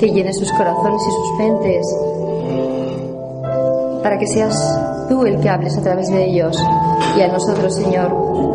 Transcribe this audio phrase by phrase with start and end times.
[0.00, 1.86] que llenes sus corazones y sus mentes,
[4.02, 4.56] para que seas
[5.10, 6.56] tú el que hables a través de ellos.
[7.18, 8.10] Y a nosotros, Señor,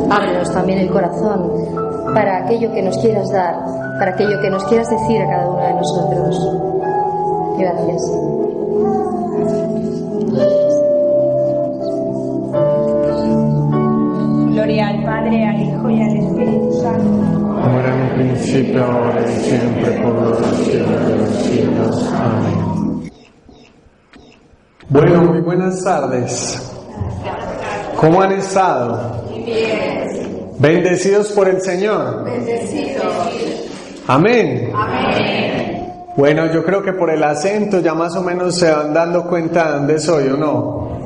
[0.09, 1.52] ábrenos también el corazón
[2.16, 3.55] para aquello que nos quieras dar,
[3.99, 6.52] para aquello que nos quieras decir a cada uno de nosotros.
[7.59, 8.02] Gracias.
[14.52, 17.62] Gloria al Padre, al Hijo y al Espíritu Santo.
[17.62, 19.26] Como era en un principio, ahora y
[22.26, 23.12] Amén.
[24.90, 26.62] Bueno, muy buenas tardes.
[27.98, 29.23] ¿Cómo han estado?
[30.59, 32.26] Bendecidos por el Señor.
[34.07, 34.71] Amén.
[36.18, 39.65] Bueno, yo creo que por el acento ya más o menos se van dando cuenta
[39.65, 40.99] de dónde soy o no.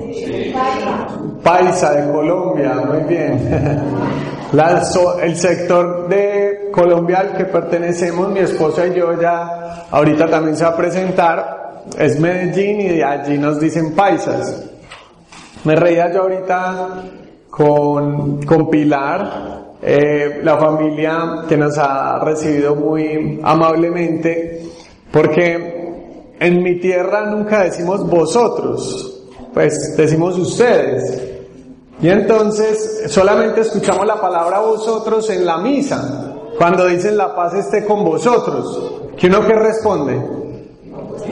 [1.43, 3.49] Paisa de Colombia, muy bien.
[4.53, 4.81] La
[5.21, 6.48] el sector de
[6.79, 11.83] Colombia al que pertenecemos, mi esposa y yo ya ahorita también se va a presentar,
[11.97, 14.63] es Medellín y allí nos dicen paisas.
[15.65, 16.87] Me reía yo ahorita
[17.49, 24.61] con, con Pilar, eh, la familia que nos ha recibido muy amablemente,
[25.11, 31.29] porque en mi tierra nunca decimos vosotros, pues decimos ustedes.
[32.01, 36.28] Y entonces solamente escuchamos la palabra vosotros en la misa,
[36.59, 39.13] cuando dicen la paz esté con vosotros.
[39.17, 40.21] ¿Que uno que responde?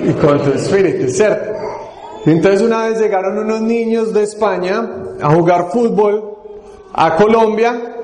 [0.01, 1.51] Y con tu espíritu, ¿cierto?
[2.25, 4.89] Entonces una vez llegaron unos niños de España
[5.21, 6.37] a jugar fútbol
[6.93, 7.97] a Colombia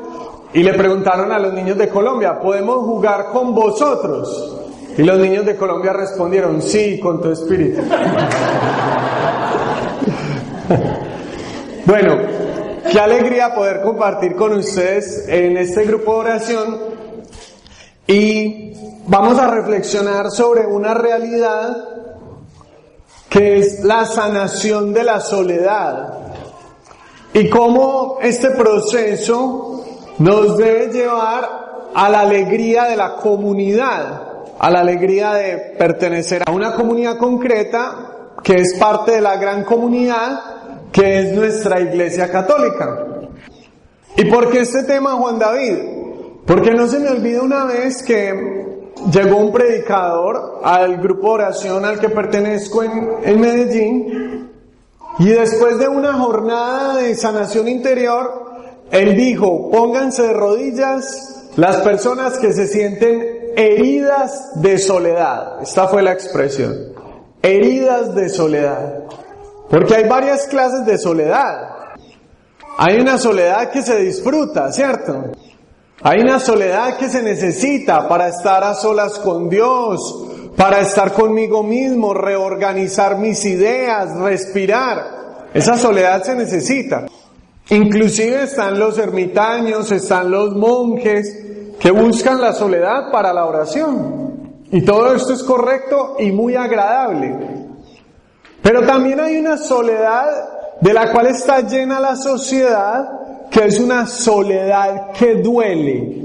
[0.54, 4.58] y le preguntaron a los niños de Colombia, ¿podemos jugar con vosotros?
[4.98, 7.82] Y los niños de Colombia respondieron, sí, con tu espíritu.
[11.86, 12.18] bueno,
[12.92, 16.94] qué alegría poder compartir con ustedes en este grupo de oración
[18.08, 18.74] y
[19.08, 21.90] vamos a reflexionar sobre una realidad
[23.30, 26.20] que es la sanación de la soledad
[27.34, 29.84] y cómo este proceso
[30.20, 34.22] nos debe llevar a la alegría de la comunidad,
[34.60, 38.10] a la alegría de pertenecer a una comunidad concreta
[38.44, 40.40] que es parte de la gran comunidad
[40.92, 43.08] que es nuestra iglesia católica.
[44.16, 45.93] ¿Y por qué este tema, Juan David?
[46.46, 51.86] Porque no se me olvida una vez que llegó un predicador al grupo de oración
[51.86, 54.52] al que pertenezco en, en Medellín
[55.20, 58.44] y después de una jornada de sanación interior,
[58.92, 65.62] él dijo, pónganse de rodillas las personas que se sienten heridas de soledad.
[65.62, 66.74] Esta fue la expresión.
[67.44, 69.04] Heridas de soledad.
[69.70, 71.70] Porque hay varias clases de soledad.
[72.78, 75.32] Hay una soledad que se disfruta, ¿cierto?
[76.06, 81.64] Hay una soledad que se necesita para estar a solas con Dios, para estar conmigo
[81.64, 85.48] mismo, reorganizar mis ideas, respirar.
[85.54, 87.06] Esa soledad se necesita.
[87.70, 91.40] Inclusive están los ermitaños, están los monjes
[91.80, 94.64] que buscan la soledad para la oración.
[94.72, 97.34] Y todo esto es correcto y muy agradable.
[98.62, 100.26] Pero también hay una soledad
[100.82, 103.08] de la cual está llena la sociedad,
[103.54, 106.22] que es una soledad que duele.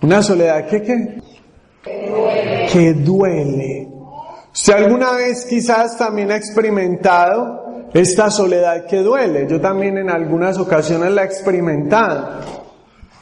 [0.00, 1.22] Una soledad que qué?
[2.72, 3.88] Que duele.
[4.54, 9.46] ¿Usted alguna vez quizás también ha experimentado esta soledad que duele?
[9.48, 12.40] Yo también en algunas ocasiones la he experimentado.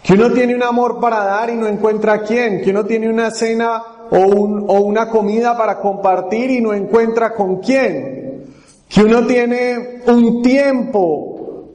[0.02, 2.62] Que uno tiene un amor para dar y no encuentra a quién.
[2.62, 7.34] Que uno tiene una cena o, un- o una comida para compartir y no encuentra
[7.34, 8.44] con quién.
[8.88, 11.29] Que uno tiene un tiempo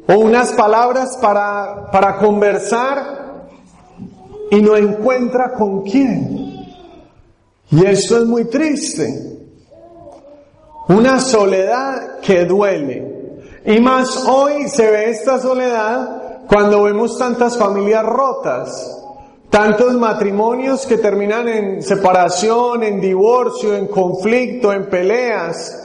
[0.08, 3.48] o unas palabras para, para conversar
[4.52, 6.66] y no encuentra con quién.
[7.72, 9.36] Y eso es muy triste.
[10.88, 13.16] Una soledad que duele.
[13.66, 19.02] Y más hoy se ve esta soledad cuando vemos tantas familias rotas,
[19.50, 25.85] tantos matrimonios que terminan en separación, en divorcio, en conflicto, en peleas,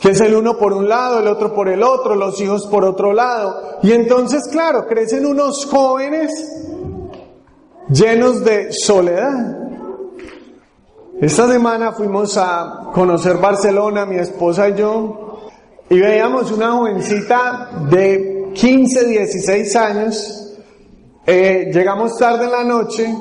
[0.00, 2.84] que es el uno por un lado, el otro por el otro, los hijos por
[2.84, 3.78] otro lado.
[3.82, 6.30] Y entonces, claro, crecen unos jóvenes
[7.90, 9.58] llenos de soledad.
[11.20, 15.40] Esta semana fuimos a conocer Barcelona, mi esposa y yo,
[15.90, 20.56] y veíamos una jovencita de 15, 16 años.
[21.26, 23.14] Eh, llegamos tarde en la noche,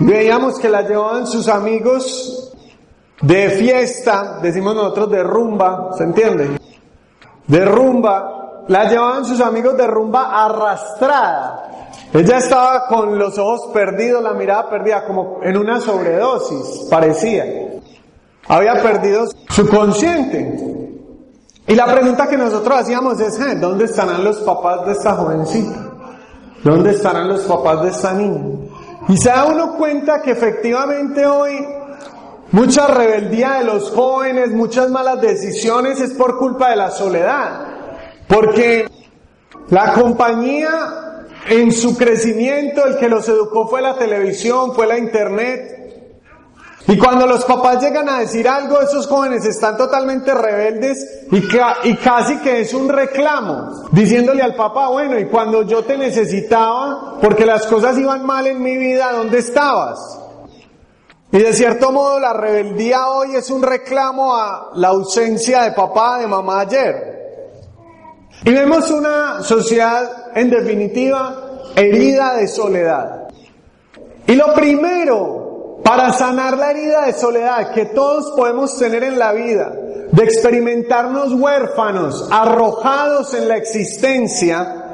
[0.00, 2.52] veíamos que la llevaban sus amigos
[3.20, 6.60] de fiesta, decimos nosotros de rumba, ¿se entiende?
[7.46, 11.90] De rumba, la llevaban sus amigos de rumba arrastrada.
[12.12, 17.44] Ella estaba con los ojos perdidos, la mirada perdida, como en una sobredosis, parecía.
[18.48, 20.76] Había perdido su consciente.
[21.66, 25.78] Y la pregunta que nosotros hacíamos es, "Eh, ¿dónde estarán los papás de esta jovencita?
[26.62, 28.68] ¿Dónde estarán los papás de esta niña?
[29.08, 31.64] Y se da uno cuenta que efectivamente hoy
[32.52, 37.66] mucha rebeldía de los jóvenes, muchas malas decisiones es por culpa de la soledad.
[38.28, 38.88] Porque
[39.70, 45.72] la compañía en su crecimiento, el que los educó fue la televisión, fue la internet.
[46.88, 51.78] Y cuando los papás llegan a decir algo, esos jóvenes están totalmente rebeldes y, ca-
[51.82, 57.18] y casi que es un reclamo, diciéndole al papá, bueno, y cuando yo te necesitaba,
[57.20, 59.98] porque las cosas iban mal en mi vida, ¿dónde estabas?
[61.32, 66.18] Y de cierto modo la rebeldía hoy es un reclamo a la ausencia de papá,
[66.18, 67.16] de mamá ayer.
[68.44, 73.28] Y vemos una sociedad, en definitiva, herida de soledad.
[74.26, 79.32] Y lo primero para sanar la herida de soledad que todos podemos tener en la
[79.32, 79.72] vida,
[80.10, 84.86] de experimentarnos huérfanos, arrojados en la existencia,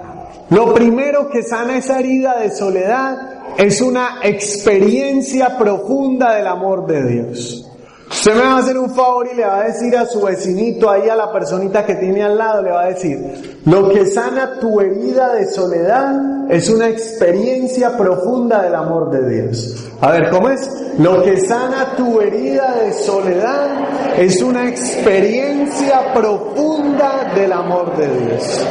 [0.50, 7.06] lo primero que sana esa herida de soledad es una experiencia profunda del amor de
[7.06, 7.68] Dios.
[8.12, 10.90] Usted me va a hacer un favor y le va a decir a su vecinito,
[10.90, 14.60] ahí a la personita que tiene al lado, le va a decir, lo que sana
[14.60, 19.88] tu herida de soledad es una experiencia profunda del amor de Dios.
[20.02, 20.70] A ver, ¿cómo es?
[20.98, 28.66] Lo que sana tu herida de soledad es una experiencia profunda del amor de Dios.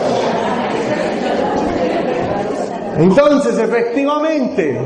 [2.97, 4.79] Entonces, efectivamente,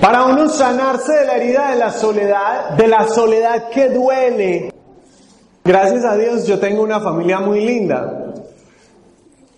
[0.00, 4.72] para uno sanarse de la herida de la soledad, de la soledad que duele,
[5.64, 8.20] gracias a Dios yo tengo una familia muy linda.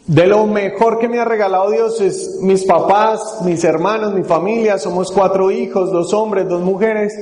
[0.06, 4.78] De lo mejor que me ha regalado Dios es mis papás, mis hermanos, mi familia,
[4.78, 7.12] somos cuatro hijos, dos hombres, dos mujeres,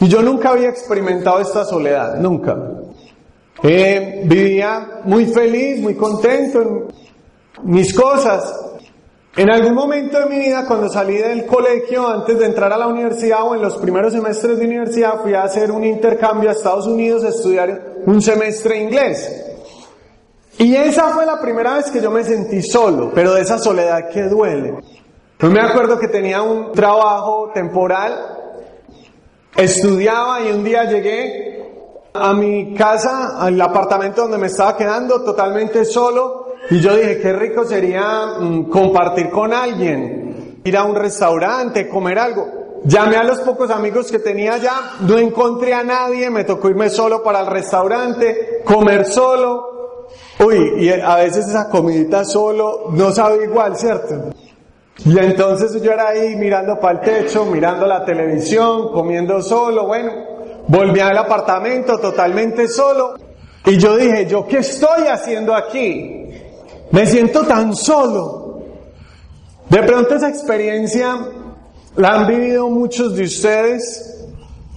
[0.00, 2.56] y yo nunca había experimentado esta soledad, nunca.
[3.62, 6.84] Eh, vivía muy feliz, muy contento en
[7.62, 8.70] mis cosas.
[9.36, 12.88] En algún momento de mi vida, cuando salí del colegio, antes de entrar a la
[12.88, 16.86] universidad o en los primeros semestres de universidad, fui a hacer un intercambio a Estados
[16.86, 19.46] Unidos a estudiar un semestre inglés.
[20.58, 24.10] Y esa fue la primera vez que yo me sentí solo, pero de esa soledad
[24.10, 24.74] que duele.
[25.38, 28.36] Yo me acuerdo que tenía un trabajo temporal,
[29.56, 31.60] estudiaba y un día llegué
[32.12, 37.32] a mi casa, al apartamento donde me estaba quedando, totalmente solo, y yo dije, qué
[37.32, 42.46] rico sería mm, compartir con alguien, ir a un restaurante, comer algo.
[42.84, 46.88] Llamé a los pocos amigos que tenía ya, no encontré a nadie, me tocó irme
[46.88, 50.06] solo para el restaurante, comer solo.
[50.38, 54.30] Uy, y a veces esa comidita solo no sabe igual, ¿cierto?
[55.04, 60.12] Y entonces yo era ahí mirando para el techo, mirando la televisión, comiendo solo, bueno,
[60.68, 63.14] volví al apartamento totalmente solo.
[63.66, 66.19] Y yo dije, ¿yo qué estoy haciendo aquí?
[66.92, 68.62] Me siento tan solo.
[69.68, 71.16] De pronto esa experiencia
[71.96, 74.28] la han vivido muchos de ustedes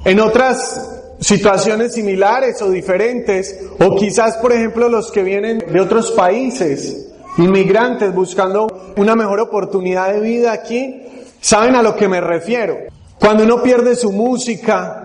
[0.06, 0.90] en otras
[1.20, 8.14] situaciones similares o diferentes, o quizás, por ejemplo, los que vienen de otros países, inmigrantes
[8.14, 11.02] buscando una mejor oportunidad de vida aquí,
[11.40, 12.78] saben a lo que me refiero.
[13.20, 15.03] Cuando uno pierde su música,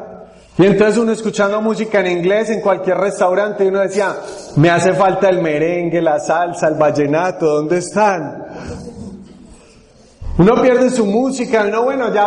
[0.59, 4.17] y entonces uno escuchando música en inglés en cualquier restaurante y uno decía,
[4.57, 8.45] me hace falta el merengue, la salsa, el vallenato, ¿dónde están?
[10.37, 12.27] Uno pierde su música, uno bueno, ya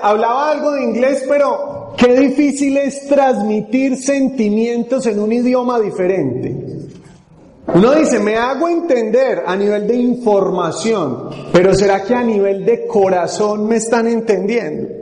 [0.00, 6.56] hablaba algo de inglés, pero qué difícil es transmitir sentimientos en un idioma diferente.
[7.66, 12.86] Uno dice, me hago entender a nivel de información, pero ¿será que a nivel de
[12.86, 15.01] corazón me están entendiendo?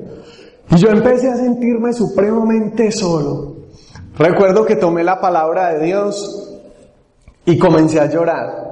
[0.70, 3.56] Y yo empecé a sentirme supremamente solo.
[4.16, 6.58] Recuerdo que tomé la palabra de Dios
[7.44, 8.70] y comencé a llorar.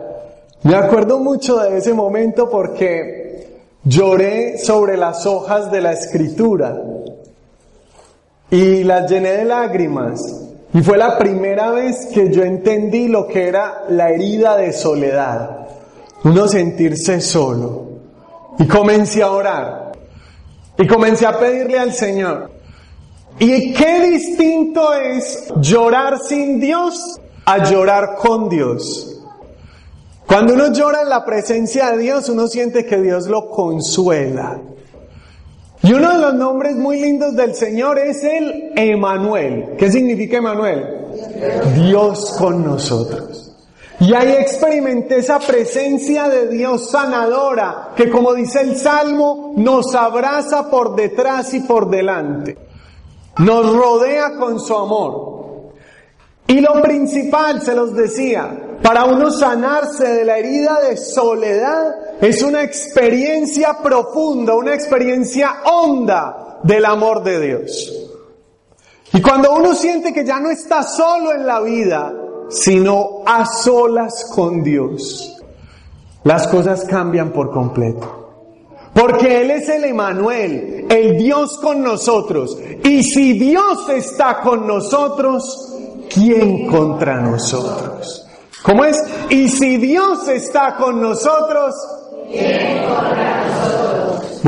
[0.63, 3.49] Me acuerdo mucho de ese momento porque
[3.85, 6.77] lloré sobre las hojas de la escritura
[8.51, 10.21] y las llené de lágrimas.
[10.75, 15.69] Y fue la primera vez que yo entendí lo que era la herida de soledad.
[16.25, 17.87] Uno sentirse solo.
[18.59, 19.88] Y comencé a orar.
[20.79, 22.51] Y comencé a pedirle al Señor.
[23.39, 29.21] Y qué distinto es llorar sin Dios a llorar con Dios.
[30.27, 34.61] Cuando uno llora en la presencia de Dios, uno siente que Dios lo consuela.
[35.83, 39.77] Y uno de los nombres muy lindos del Señor es el Emanuel.
[39.79, 40.85] ¿Qué significa Emanuel?
[41.75, 43.48] Dios con nosotros.
[44.01, 50.71] Y ahí experimenté esa presencia de Dios sanadora, que como dice el Salmo, nos abraza
[50.71, 52.57] por detrás y por delante.
[53.39, 55.39] Nos rodea con su amor.
[56.47, 62.43] Y lo principal, se los decía, para uno sanarse de la herida de soledad es
[62.43, 68.09] una experiencia profunda, una experiencia honda del amor de Dios.
[69.13, 72.13] Y cuando uno siente que ya no está solo en la vida,
[72.49, 75.37] sino a solas con Dios,
[76.25, 78.19] las cosas cambian por completo.
[78.93, 82.59] Porque Él es el Emanuel, el Dios con nosotros.
[82.83, 85.77] Y si Dios está con nosotros,
[86.13, 88.27] ¿quién contra nosotros?
[88.63, 89.03] ¿Cómo es?
[89.31, 91.75] Y si Dios está con nosotros,
[92.31, 93.48] ¿quién contra nosotros?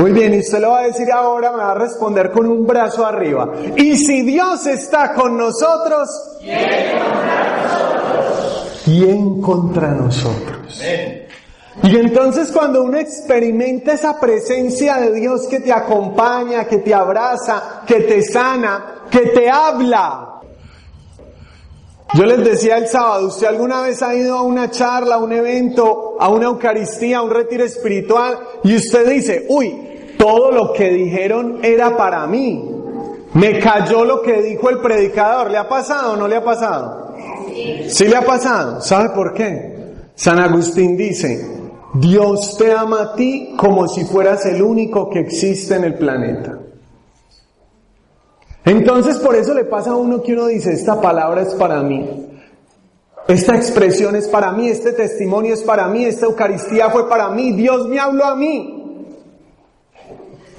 [0.01, 2.65] Muy bien, y usted lo va a decir ahora, me va a responder con un
[2.65, 3.51] brazo arriba.
[3.75, 6.09] Y si Dios está con nosotros,
[6.41, 8.81] ¿quién contra nosotros?
[8.83, 10.83] ¿Quién contra nosotros?
[11.83, 17.83] Y entonces cuando uno experimenta esa presencia de Dios que te acompaña, que te abraza,
[17.85, 20.31] que te sana, que te habla,
[22.13, 25.31] yo les decía el sábado, ¿usted alguna vez ha ido a una charla, a un
[25.31, 29.90] evento, a una Eucaristía, a un retiro espiritual y usted dice, uy,
[30.21, 32.63] todo lo que dijeron era para mí?
[33.33, 35.49] Me cayó lo que dijo el predicador.
[35.49, 37.15] ¿Le ha pasado o no le ha pasado?
[37.87, 38.81] Sí le ha pasado.
[38.81, 39.93] ¿Sabe por qué?
[40.13, 41.43] San Agustín dice,
[41.95, 46.59] Dios te ama a ti como si fueras el único que existe en el planeta.
[48.63, 52.27] Entonces por eso le pasa a uno que uno dice, esta palabra es para mí.
[53.27, 57.53] Esta expresión es para mí, este testimonio es para mí, esta Eucaristía fue para mí,
[57.53, 58.80] Dios me habló a mí.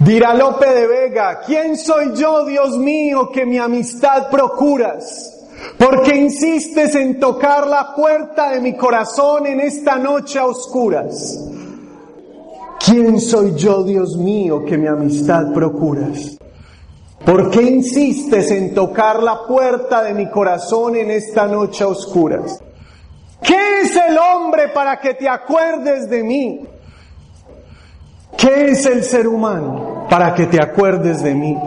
[0.04, 5.46] Dirá Lope de Vega, ¿quién soy yo, Dios mío, que mi amistad procuras?
[5.78, 11.38] Porque insistes en tocar la puerta de mi corazón en esta noche a oscuras.
[12.84, 16.36] ¿Quién soy yo, Dios mío, que mi amistad procuras?
[17.24, 22.60] ¿Por qué insistes en tocar la puerta de mi corazón en esta noche a oscuras?
[23.40, 26.60] ¿Qué es el hombre para que te acuerdes de mí?
[28.36, 31.58] ¿Qué es el ser humano para que te acuerdes de mí?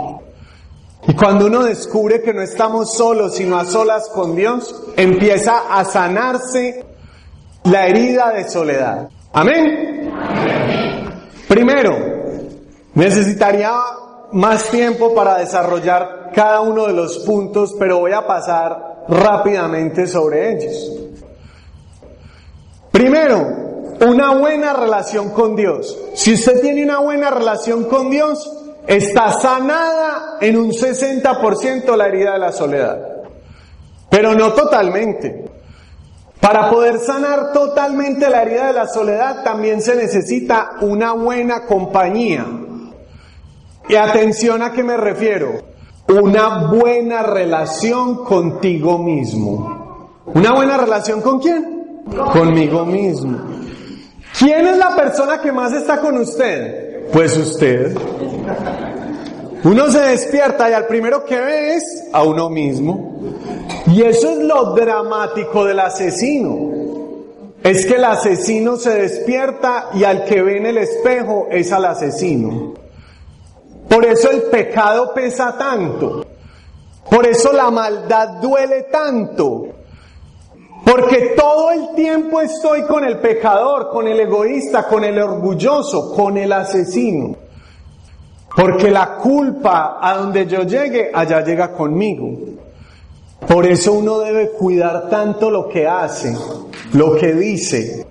[1.08, 5.86] Y cuando uno descubre que no estamos solos, sino a solas con Dios, empieza a
[5.86, 6.84] sanarse
[7.64, 9.10] la herida de soledad.
[9.34, 10.12] Amén.
[11.48, 11.96] Primero,
[12.96, 13.72] necesitaría
[14.32, 20.54] más tiempo para desarrollar cada uno de los puntos, pero voy a pasar rápidamente sobre
[20.54, 20.92] ellos.
[22.92, 23.65] Primero,
[24.02, 25.98] una buena relación con Dios.
[26.14, 28.52] Si usted tiene una buena relación con Dios,
[28.88, 32.98] está sanada en un 60% la herida de la soledad.
[34.10, 35.46] Pero no totalmente.
[36.40, 42.46] Para poder sanar totalmente la herida de la soledad también se necesita una buena compañía.
[43.88, 45.64] Y atención a qué me refiero.
[46.08, 50.22] Una buena relación contigo mismo.
[50.28, 52.04] ¿Una buena relación con quién?
[52.32, 53.65] Conmigo mismo.
[54.38, 57.08] ¿Quién es la persona que más está con usted?
[57.12, 57.96] Pues usted.
[59.64, 63.16] Uno se despierta y al primero que ve es a uno mismo.
[63.88, 66.72] Y eso es lo dramático del asesino.
[67.64, 71.86] Es que el asesino se despierta y al que ve en el espejo es al
[71.86, 72.74] asesino.
[73.88, 76.26] Por eso el pecado pesa tanto.
[77.10, 79.75] Por eso la maldad duele tanto.
[80.86, 86.38] Porque todo el tiempo estoy con el pecador, con el egoísta, con el orgulloso, con
[86.38, 87.36] el asesino.
[88.56, 92.38] Porque la culpa a donde yo llegue, allá llega conmigo.
[93.48, 96.36] Por eso uno debe cuidar tanto lo que hace,
[96.94, 98.06] lo que dice.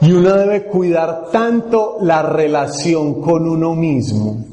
[0.00, 4.44] Y uno debe cuidar tanto la relación con uno mismo.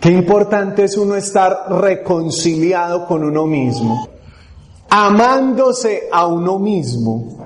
[0.00, 4.08] Qué importante es uno estar reconciliado con uno mismo,
[5.04, 7.36] amándose a uno mismo,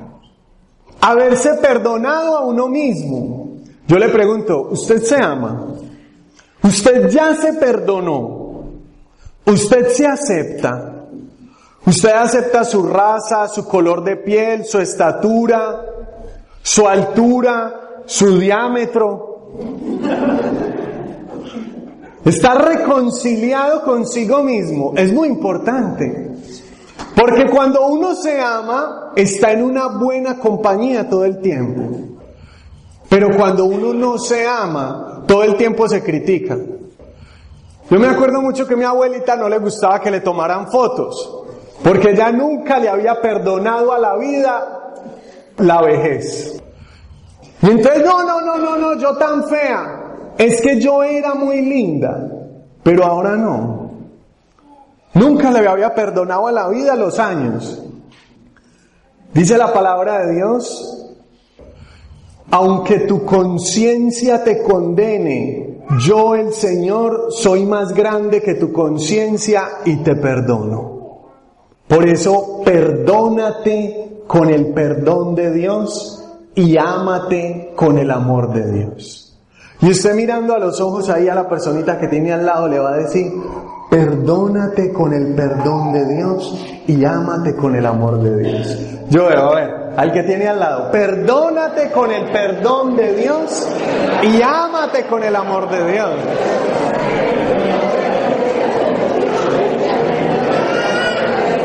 [1.00, 3.56] haberse perdonado a uno mismo.
[3.88, 5.66] Yo le pregunto, ¿usted se ama?
[6.62, 8.66] ¿Usted ya se perdonó?
[9.44, 11.06] ¿Usted se acepta?
[11.84, 15.84] ¿Usted acepta su raza, su color de piel, su estatura,
[16.62, 19.50] su altura, su diámetro?
[22.24, 26.29] Estar reconciliado consigo mismo es muy importante.
[27.20, 32.16] Porque cuando uno se ama, está en una buena compañía todo el tiempo.
[33.10, 36.56] Pero cuando uno no se ama, todo el tiempo se critica.
[37.90, 41.36] Yo me acuerdo mucho que mi abuelita no le gustaba que le tomaran fotos.
[41.82, 44.96] porque ya nunca le había perdonado a la vida
[45.58, 46.62] la vejez.
[47.62, 51.60] Y entonces, no, no, no, no, no, yo tan fea, es que yo era muy
[51.62, 52.28] linda,
[52.82, 53.79] pero ahora no.
[55.20, 57.78] Nunca le había perdonado a la vida los años.
[59.34, 61.14] Dice la palabra de Dios,
[62.50, 69.96] aunque tu conciencia te condene, yo el Señor soy más grande que tu conciencia y
[69.96, 71.18] te perdono.
[71.86, 76.24] Por eso perdónate con el perdón de Dios
[76.54, 79.38] y ámate con el amor de Dios.
[79.82, 82.78] Y usted mirando a los ojos ahí a la personita que tiene al lado le
[82.78, 83.30] va a decir,
[83.90, 86.54] perdónate con el perdón de Dios
[86.86, 88.78] y ámate con el amor de Dios.
[89.10, 93.68] Yo veo, a ver, al que tiene al lado, perdónate con el perdón de Dios
[94.22, 96.10] y ámate con el amor de Dios.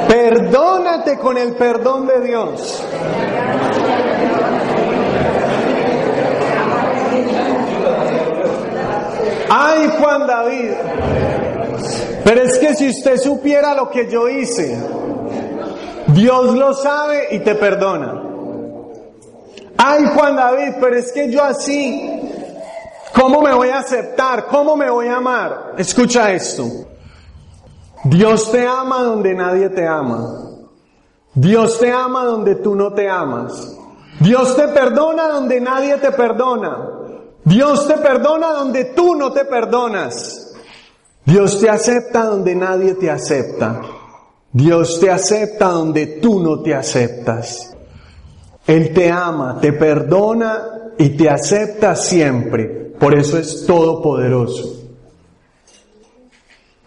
[0.07, 2.83] Perdónate con el perdón de Dios.
[9.49, 11.24] Ay, Juan David.
[12.25, 14.75] Pero es que si usted supiera lo que yo hice,
[16.07, 18.19] Dios lo sabe y te perdona.
[19.77, 22.19] Ay, Juan David, pero es que yo así,
[23.13, 24.47] ¿cómo me voy a aceptar?
[24.47, 25.73] ¿Cómo me voy a amar?
[25.77, 26.65] Escucha esto.
[28.05, 30.49] Dios te ama donde nadie te ama.
[31.35, 33.77] Dios te ama donde tú no te amas.
[34.19, 36.89] Dios te perdona donde nadie te perdona.
[37.43, 40.44] Dios te perdona donde tú no te perdonas.
[41.25, 43.81] Dios te acepta donde nadie te acepta.
[44.51, 47.75] Dios te acepta donde tú no te aceptas.
[48.65, 52.93] Él te ama, te perdona y te acepta siempre.
[52.99, 54.83] Por eso es todopoderoso.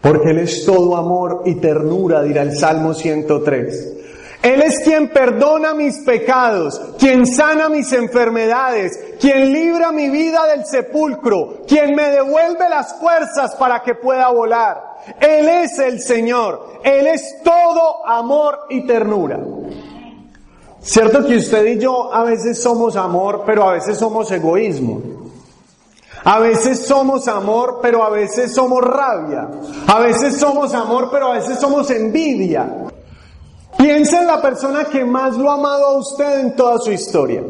[0.01, 3.93] Porque Él es todo amor y ternura, dirá el Salmo 103.
[4.41, 10.65] Él es quien perdona mis pecados, quien sana mis enfermedades, quien libra mi vida del
[10.65, 14.81] sepulcro, quien me devuelve las fuerzas para que pueda volar.
[15.19, 19.39] Él es el Señor, Él es todo amor y ternura.
[20.81, 25.01] Cierto que usted y yo a veces somos amor, pero a veces somos egoísmo.
[26.23, 29.49] A veces somos amor, pero a veces somos rabia.
[29.87, 32.89] A veces somos amor, pero a veces somos envidia.
[33.79, 37.41] Piensa en la persona que más lo ha amado a usted en toda su historia.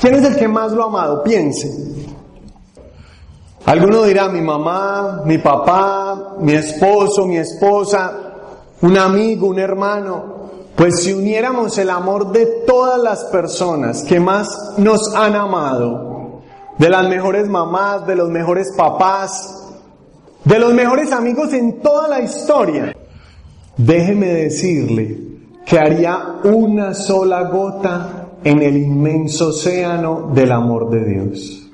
[0.00, 1.22] ¿Quién es el que más lo ha amado?
[1.22, 1.70] Piense.
[3.66, 8.12] Alguno dirá mi mamá, mi papá, mi esposo, mi esposa,
[8.80, 10.38] un amigo, un hermano.
[10.74, 16.40] Pues si uniéramos el amor de todas las personas que más nos han amado,
[16.78, 19.66] de las mejores mamás, de los mejores papás,
[20.44, 22.96] de los mejores amigos en toda la historia.
[23.76, 25.28] Déjeme decirle
[25.68, 31.70] que haría una sola gota en el inmenso océano del amor de Dios.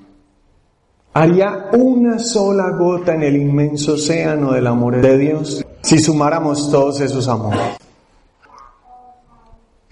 [1.12, 7.00] Haría una sola gota en el inmenso océano del amor de Dios si sumáramos todos
[7.00, 7.76] esos amores.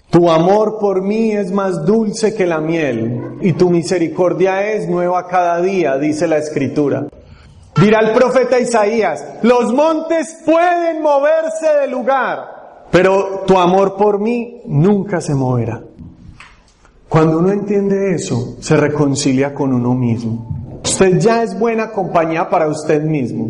[0.09, 5.27] Tu amor por mí es más dulce que la miel y tu misericordia es nueva
[5.27, 7.07] cada día, dice la escritura.
[7.79, 12.62] Dirá el profeta Isaías, los montes pueden moverse de lugar,
[12.93, 15.83] pero tu amor por mí nunca se moverá.
[17.09, 20.79] Cuando uno entiende eso, se reconcilia con uno mismo.
[20.85, 23.49] Usted ya es buena compañía para usted mismo.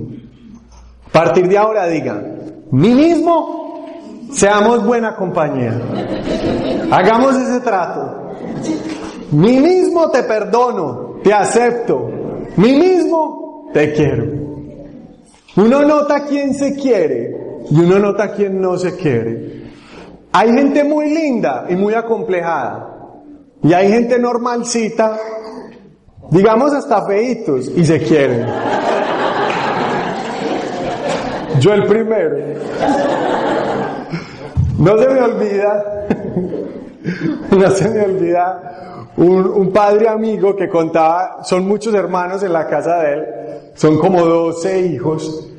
[1.08, 2.24] A partir de ahora diga,
[2.72, 3.64] mí mismo
[4.34, 5.80] Seamos buena compañía.
[6.92, 8.34] Hagamos ese trato.
[9.32, 12.10] Mí mismo te perdono, te acepto.
[12.58, 14.26] Mí mismo te quiero.
[15.56, 19.64] Uno nota quién se quiere y uno nota quién no se quiere.
[20.32, 22.90] Hay gente muy linda y muy acomplejada.
[23.62, 25.18] Y hay gente normalcita,
[26.30, 28.46] digamos hasta feitos, y se quieren.
[31.60, 32.38] Yo el primero.
[34.80, 36.08] No se me olvida,
[37.52, 38.74] no se me olvida
[39.18, 43.26] un, padre amigo que contaba, son muchos hermanos en la casa de él,
[43.76, 45.50] son como 12 hijos,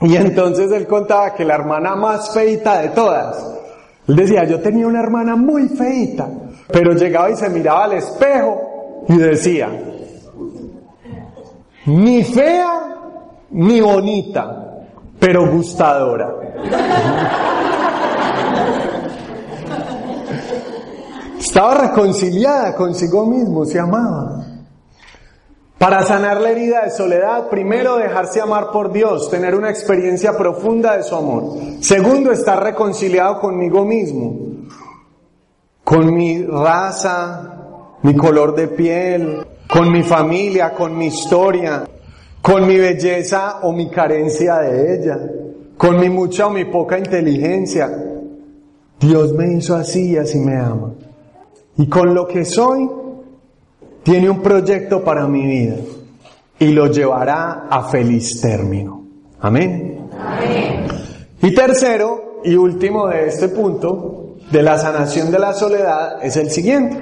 [0.00, 3.36] y entonces él contaba que la hermana más feita de todas,
[4.06, 6.28] él decía, yo tenía una hermana muy feita,
[6.68, 9.70] pero llegaba y se miraba al espejo y decía,
[11.86, 12.96] ni fea
[13.50, 14.84] ni bonita,
[15.18, 16.34] pero gustadora.
[21.38, 24.44] Estaba reconciliada consigo mismo, se amaba.
[25.78, 30.96] Para sanar la herida de soledad, primero dejarse amar por Dios, tener una experiencia profunda
[30.96, 31.58] de su amor.
[31.80, 34.36] Segundo, estar reconciliado conmigo mismo,
[35.84, 41.84] con mi raza, mi color de piel, con mi familia, con mi historia,
[42.40, 45.18] con mi belleza o mi carencia de ella,
[45.76, 47.90] con mi mucha o mi poca inteligencia.
[48.98, 50.94] Dios me hizo así y así me ama.
[51.76, 52.88] Y con lo que soy,
[54.06, 55.74] tiene un proyecto para mi vida
[56.60, 59.02] y lo llevará a feliz término.
[59.40, 60.08] Amén.
[61.42, 66.52] Y tercero y último de este punto de la sanación de la soledad es el
[66.52, 67.00] siguiente.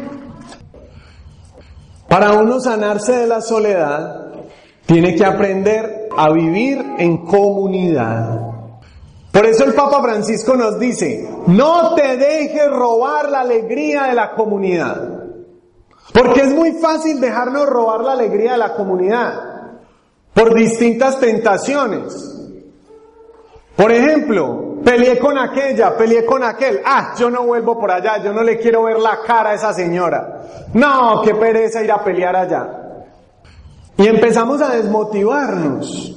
[2.09, 4.33] Para uno sanarse de la soledad,
[4.87, 8.41] tiene que aprender a vivir en comunidad.
[9.31, 14.31] Por eso el Papa Francisco nos dice, no te dejes robar la alegría de la
[14.35, 15.14] comunidad.
[16.13, 19.55] Porque es muy fácil dejarnos robar la alegría de la comunidad
[20.35, 22.31] por distintas tentaciones.
[23.77, 26.81] Por ejemplo, peleé con aquella, peleé con aquel.
[26.85, 29.73] Ah, yo no vuelvo por allá, yo no le quiero ver la cara a esa
[29.73, 30.43] señora.
[30.75, 32.69] No, qué pereza ir a pelear allá.
[33.97, 36.17] Y empezamos a desmotivarnos.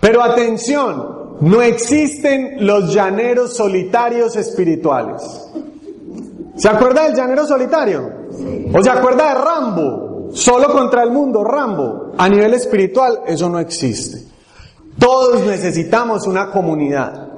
[0.00, 5.22] Pero atención, no existen los llaneros solitarios espirituales.
[6.56, 8.10] ¿Se acuerda del llanero solitario?
[8.74, 10.30] ¿O se acuerda de Rambo?
[10.32, 12.12] Solo contra el mundo, Rambo.
[12.16, 14.22] A nivel espiritual, eso no existe.
[14.98, 17.28] Todos necesitamos una comunidad.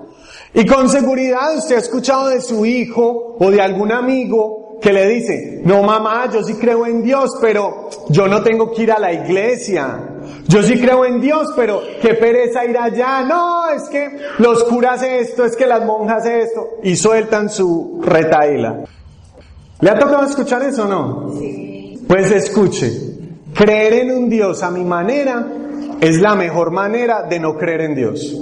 [0.53, 5.09] Y con seguridad usted ha escuchado de su hijo o de algún amigo que le
[5.09, 8.99] dice, no mamá, yo sí creo en Dios, pero yo no tengo que ir a
[8.99, 10.11] la iglesia.
[10.47, 13.23] Yo sí creo en Dios, pero qué pereza ir allá.
[13.23, 16.69] No, es que los curas esto, es que las monjas esto.
[16.83, 18.85] Y sueltan su retaila.
[19.81, 21.33] ¿Le ha tocado escuchar eso o no?
[21.39, 22.05] Sí.
[22.07, 22.91] Pues escuche,
[23.55, 25.47] creer en un Dios a mi manera
[26.01, 28.37] es la mejor manera de no creer en Dios.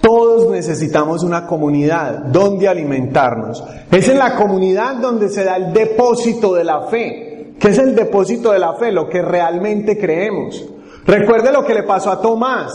[0.00, 3.62] Todos necesitamos una comunidad donde alimentarnos.
[3.90, 7.54] Es en la comunidad donde se da el depósito de la fe.
[7.58, 8.90] ¿Qué es el depósito de la fe?
[8.92, 10.64] Lo que realmente creemos.
[11.04, 12.72] Recuerde lo que le pasó a Tomás.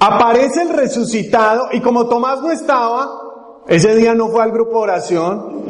[0.00, 3.23] Aparece el resucitado y como Tomás no estaba,
[3.68, 5.64] ese día no fue al grupo oración.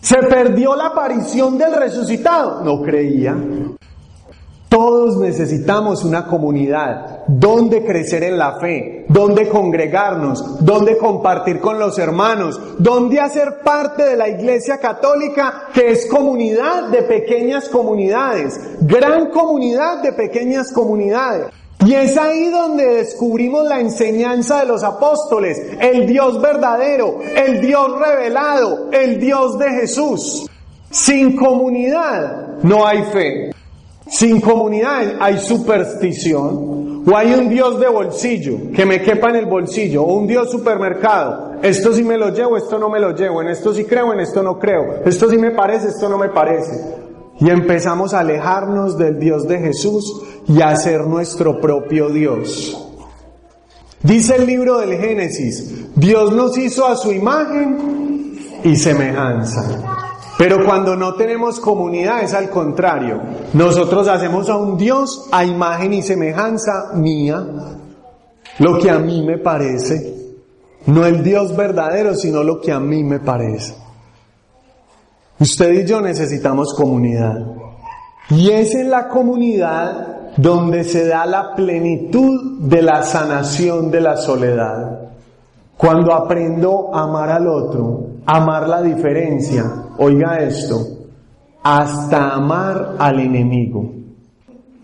[0.00, 2.62] Se perdió la aparición del resucitado.
[2.62, 3.36] No creía.
[4.68, 11.98] Todos necesitamos una comunidad donde crecer en la fe, donde congregarnos, donde compartir con los
[11.98, 19.30] hermanos, donde hacer parte de la iglesia católica que es comunidad de pequeñas comunidades, gran
[19.30, 21.46] comunidad de pequeñas comunidades.
[21.84, 27.98] Y es ahí donde descubrimos la enseñanza de los apóstoles, el Dios verdadero, el Dios
[27.98, 30.46] revelado, el Dios de Jesús.
[30.90, 33.50] Sin comunidad no hay fe.
[34.08, 37.04] Sin comunidad hay superstición.
[37.08, 40.02] O hay un Dios de bolsillo, que me quepa en el bolsillo.
[40.02, 41.52] O un Dios supermercado.
[41.62, 43.42] Esto sí me lo llevo, esto no me lo llevo.
[43.42, 45.04] En esto sí creo, en esto no creo.
[45.04, 47.05] Esto sí me parece, esto no me parece.
[47.40, 52.82] Y empezamos a alejarnos del Dios de Jesús y a ser nuestro propio Dios.
[54.02, 59.96] Dice el libro del Génesis, Dios nos hizo a su imagen y semejanza.
[60.38, 63.22] Pero cuando no tenemos comunidad es al contrario.
[63.54, 67.44] Nosotros hacemos a un Dios a imagen y semejanza mía,
[68.58, 70.14] lo que a mí me parece.
[70.86, 73.74] No el Dios verdadero, sino lo que a mí me parece.
[75.38, 77.36] Usted y yo necesitamos comunidad.
[78.30, 84.16] Y es en la comunidad donde se da la plenitud de la sanación de la
[84.16, 85.00] soledad.
[85.76, 89.64] Cuando aprendo a amar al otro, amar la diferencia,
[89.98, 90.78] oiga esto,
[91.62, 93.92] hasta amar al enemigo.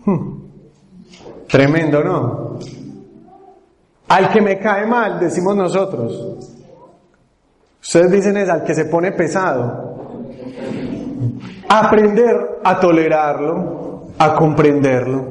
[0.05, 0.33] Hmm.
[1.47, 2.59] Tremendo, ¿no?
[4.07, 6.37] Al que me cae mal, decimos nosotros.
[7.81, 9.92] Ustedes dicen es al que se pone pesado.
[11.69, 15.25] Aprender a tolerarlo, a comprenderlo,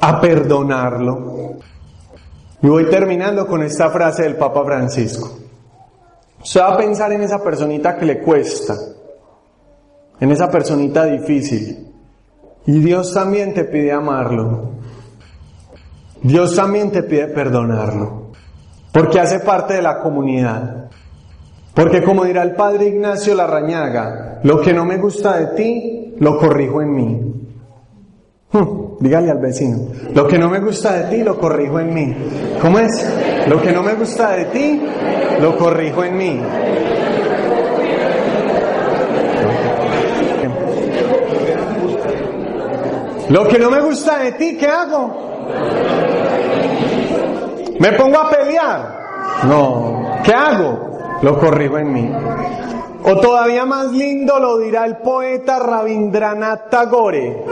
[0.00, 1.56] a perdonarlo.
[2.62, 5.38] Y voy terminando con esta frase del Papa Francisco.
[6.42, 8.74] Usted va a pensar en esa personita que le cuesta,
[10.20, 11.92] en esa personita difícil.
[12.66, 14.72] Y Dios también te pide amarlo.
[16.22, 18.32] Dios también te pide perdonarlo.
[18.92, 20.77] Porque hace parte de la comunidad.
[21.78, 26.36] Porque como dirá el padre Ignacio Larrañaga, lo que no me gusta de ti, lo
[26.36, 27.32] corrijo en mí.
[28.50, 32.16] Hmm, dígale al vecino, lo que no me gusta de ti, lo corrijo en mí.
[32.60, 33.46] ¿Cómo es?
[33.46, 34.82] Lo que no me gusta de ti,
[35.40, 36.42] lo corrijo en mí.
[43.28, 45.14] Lo que no me gusta de ti, ¿qué hago?
[47.78, 48.98] ¿Me pongo a pelear?
[49.44, 50.18] No.
[50.24, 50.87] ¿Qué hago?
[51.22, 52.10] Lo corrijo en mí.
[53.04, 57.44] O todavía más lindo lo dirá el poeta Rabindranath Tagore.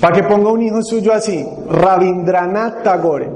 [0.00, 3.30] Para que ponga un hijo suyo así, Rabindranath Tagore.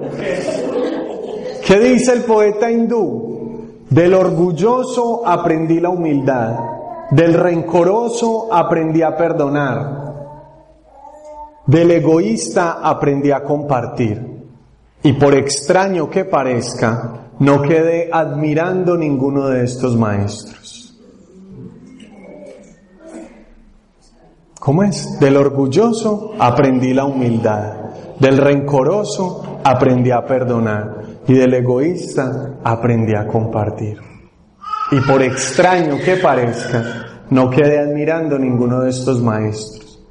[1.66, 3.29] ¿Qué dice el poeta hindú?
[3.90, 6.59] Del orgulloso aprendí la humildad,
[7.11, 10.09] del rencoroso aprendí a perdonar,
[11.66, 14.38] del egoísta aprendí a compartir.
[15.03, 20.98] Y por extraño que parezca, no quedé admirando ninguno de estos maestros.
[24.59, 25.18] ¿Cómo es?
[25.20, 27.74] Del orgulloso aprendí la humildad,
[28.18, 33.98] del rencoroso aprendí a perdonar y del egoísta aprendí a compartir.
[34.90, 40.07] Y por extraño que parezca, no quedé admirando ninguno de estos maestros.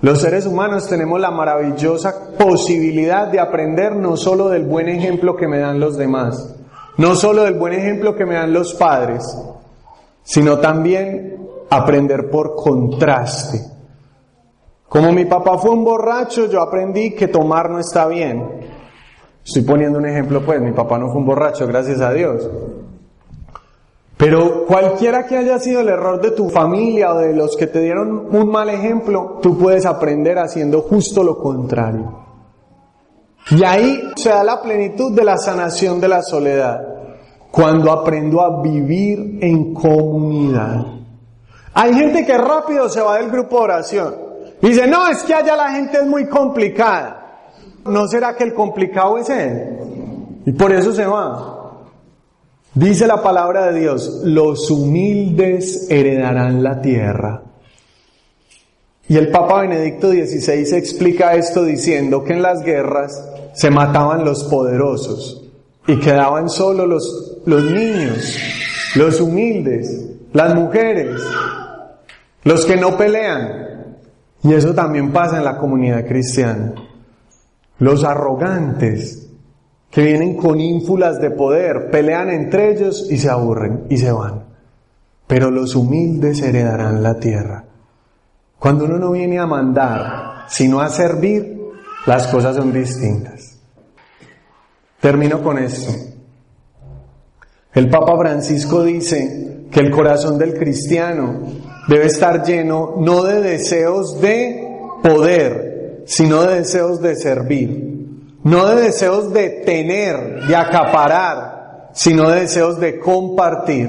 [0.00, 5.48] Los seres humanos tenemos la maravillosa posibilidad de aprender no solo del buen ejemplo que
[5.48, 6.54] me dan los demás,
[6.96, 9.24] no solo del buen ejemplo que me dan los padres,
[10.22, 13.60] sino también aprender por contraste.
[14.88, 18.60] Como mi papá fue un borracho, yo aprendí que tomar no está bien.
[19.44, 22.48] Estoy poniendo un ejemplo, pues mi papá no fue un borracho, gracias a Dios.
[24.16, 27.80] Pero cualquiera que haya sido el error de tu familia o de los que te
[27.80, 32.23] dieron un mal ejemplo, tú puedes aprender haciendo justo lo contrario.
[33.50, 36.80] Y ahí se da la plenitud de la sanación de la soledad,
[37.50, 40.84] cuando aprendo a vivir en comunidad.
[41.74, 44.14] Hay gente que rápido se va del grupo de oración.
[44.62, 47.20] Dice, no, es que allá la gente es muy complicada.
[47.84, 50.42] ¿No será que el complicado es él?
[50.46, 51.54] Y por eso se va.
[52.74, 57.42] Dice la palabra de Dios, los humildes heredarán la tierra.
[59.06, 64.44] Y el Papa Benedicto XVI explica esto diciendo que en las guerras se mataban los
[64.44, 65.44] poderosos
[65.86, 68.38] y quedaban solo los, los niños,
[68.96, 71.20] los humildes, las mujeres,
[72.42, 73.96] los que no pelean.
[74.42, 76.74] Y eso también pasa en la comunidad cristiana.
[77.78, 79.30] Los arrogantes,
[79.90, 84.44] que vienen con ínfulas de poder, pelean entre ellos y se aburren y se van.
[85.26, 87.64] Pero los humildes heredarán la tierra.
[88.58, 91.63] Cuando uno no viene a mandar, sino a servir,
[92.06, 93.58] las cosas son distintas.
[95.00, 95.92] Termino con esto.
[97.72, 101.40] El Papa Francisco dice que el corazón del cristiano
[101.88, 104.68] debe estar lleno no de deseos de
[105.02, 107.94] poder, sino de deseos de servir
[108.44, 113.88] no de deseos de tener, de acaparar, sino de deseos de compartir,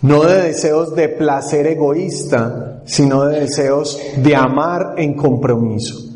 [0.00, 6.09] no de deseos de placer egoísta, sino de deseos de amar en compromiso.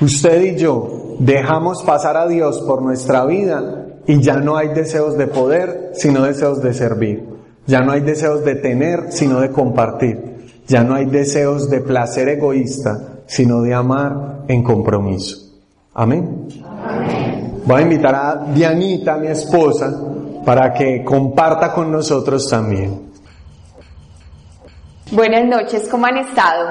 [0.00, 5.16] Usted y yo dejamos pasar a Dios por nuestra vida y ya no hay deseos
[5.16, 7.24] de poder, sino deseos de servir.
[7.66, 10.36] Ya no hay deseos de tener, sino de compartir.
[10.68, 15.38] Ya no hay deseos de placer egoísta, sino de amar en compromiso.
[15.94, 16.48] Amén.
[17.64, 19.92] Voy a invitar a Dianita, mi esposa,
[20.44, 23.06] para que comparta con nosotros también.
[25.10, 26.68] Buenas noches, ¿cómo han estado?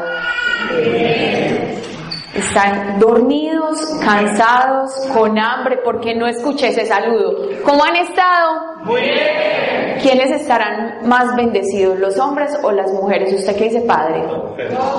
[2.35, 7.47] Están dormidos, cansados, con hambre, porque no escuché ese saludo.
[7.63, 8.75] ¿Cómo han estado?
[8.83, 9.97] Muy bien.
[10.01, 13.33] ¿Quiénes estarán más bendecidos, los hombres o las mujeres?
[13.33, 14.23] ¿Usted qué dice, padre?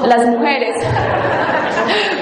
[0.07, 0.77] Las mujeres.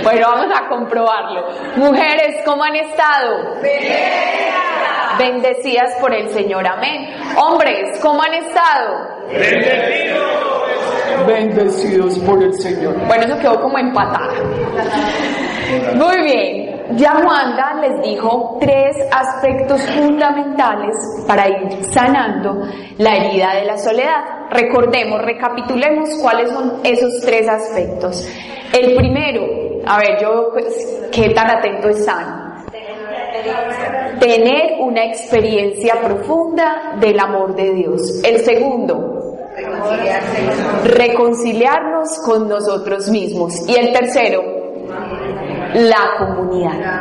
[0.02, 1.46] Bueno, vamos a comprobarlo.
[1.76, 3.54] Mujeres, ¿cómo han estado?
[3.62, 5.18] Bendecidas.
[5.18, 7.08] Bendecidas por el Señor, amén.
[7.38, 9.08] Hombres, ¿cómo han estado?
[9.28, 10.53] Bendecidos
[11.26, 12.94] bendecidos por el Señor.
[13.06, 14.34] Bueno, eso quedó como empatada.
[15.94, 16.74] Muy bien.
[16.96, 20.94] Ya Wanda les dijo tres aspectos fundamentales
[21.26, 22.60] para ir sanando
[22.98, 24.50] la herida de la soledad.
[24.50, 28.28] Recordemos, recapitulemos cuáles son esos tres aspectos.
[28.72, 29.42] El primero,
[29.86, 32.64] a ver, yo, pues, ¿qué tan atento están?
[34.20, 38.22] Tener una experiencia profunda del amor de Dios.
[38.24, 39.13] El segundo,
[40.84, 43.68] reconciliarnos con nosotros mismos.
[43.68, 44.42] Y el tercero,
[45.74, 47.00] la comunidad.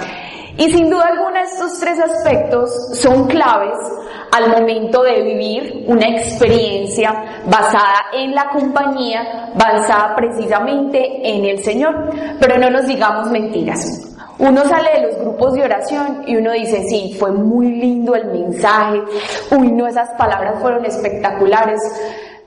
[0.57, 3.75] Y sin duda alguna estos tres aspectos son claves
[4.31, 12.11] al momento de vivir una experiencia basada en la compañía, basada precisamente en el Señor.
[12.39, 14.13] Pero no nos digamos mentiras.
[14.39, 18.25] Uno sale de los grupos de oración y uno dice, sí, fue muy lindo el
[18.25, 19.01] mensaje,
[19.51, 21.79] uy, no, esas palabras fueron espectaculares,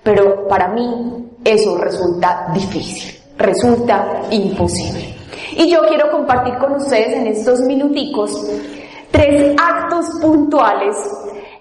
[0.07, 3.13] pero para mí eso resulta difícil.
[3.37, 5.15] resulta imposible.
[5.57, 8.33] Y yo quiero compartir con ustedes en estos minuticos
[9.11, 10.97] tres actos puntuales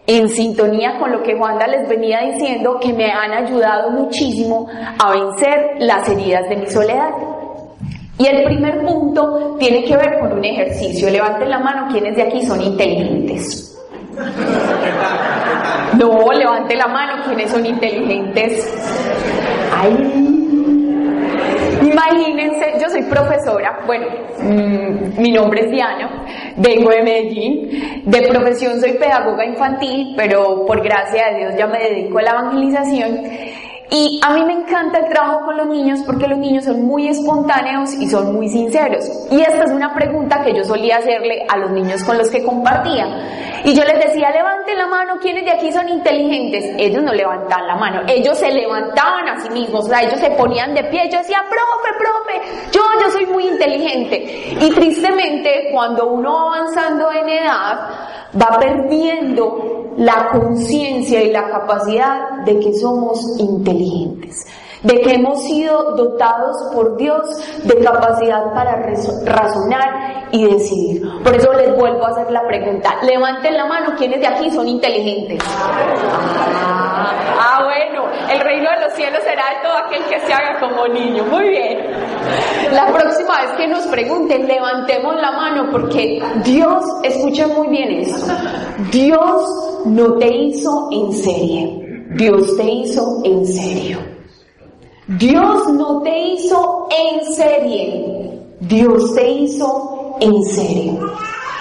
[0.07, 5.11] en sintonía con lo que Wanda les venía diciendo que me han ayudado muchísimo a
[5.11, 7.09] vencer las heridas de mi soledad.
[8.17, 11.09] Y el primer punto tiene que ver con un ejercicio.
[11.09, 13.74] Levanten la mano quienes de aquí son inteligentes.
[15.97, 18.65] No, levante la mano quienes son inteligentes.
[19.73, 20.31] Ay.
[21.81, 24.07] Imagínense, yo soy profesora, bueno,
[24.39, 26.25] mm, mi nombre es Diana,
[26.57, 31.79] vengo de Medellín, de profesión soy pedagoga infantil, pero por gracia de Dios ya me
[31.79, 33.21] dedico a la evangelización.
[33.89, 37.07] Y a mí me encanta el trabajo con los niños porque los niños son muy
[37.07, 39.05] espontáneos y son muy sinceros.
[39.29, 42.43] Y esta es una pregunta que yo solía hacerle a los niños con los que
[42.43, 43.05] compartía.
[43.63, 46.75] Y yo les decía, levanten la mano, ¿quiénes de aquí son inteligentes?
[46.77, 50.31] Ellos no levantaban la mano, ellos se levantaban a sí mismos, o sea, ellos se
[50.31, 51.09] ponían de pie.
[51.11, 54.55] Yo decía, profe, profe, yo, yo soy muy inteligente.
[54.61, 57.89] Y tristemente, cuando uno va avanzando en edad,
[58.39, 64.45] va perdiendo la conciencia y la capacidad de que somos inteligentes,
[64.85, 67.25] de que hemos sido dotados por Dios
[67.63, 68.85] de capacidad para
[69.25, 71.01] razonar y decidir.
[71.23, 74.67] Por eso les vuelvo a hacer la pregunta, levanten la mano, ¿quiénes de aquí son
[74.67, 75.39] inteligentes?
[75.47, 80.59] Ah, ah bueno, el reino de los cielos será de todo aquel que se haga
[80.59, 81.23] como niño.
[81.25, 81.79] Muy bien.
[82.71, 88.33] La próxima vez que nos pregunten, levantemos la mano porque Dios, escuchen muy bien esto,
[88.91, 94.14] Dios no te hizo en serie, Dios te hizo en serio.
[95.07, 101.11] Dios no te hizo en serie, Dios te hizo en serio.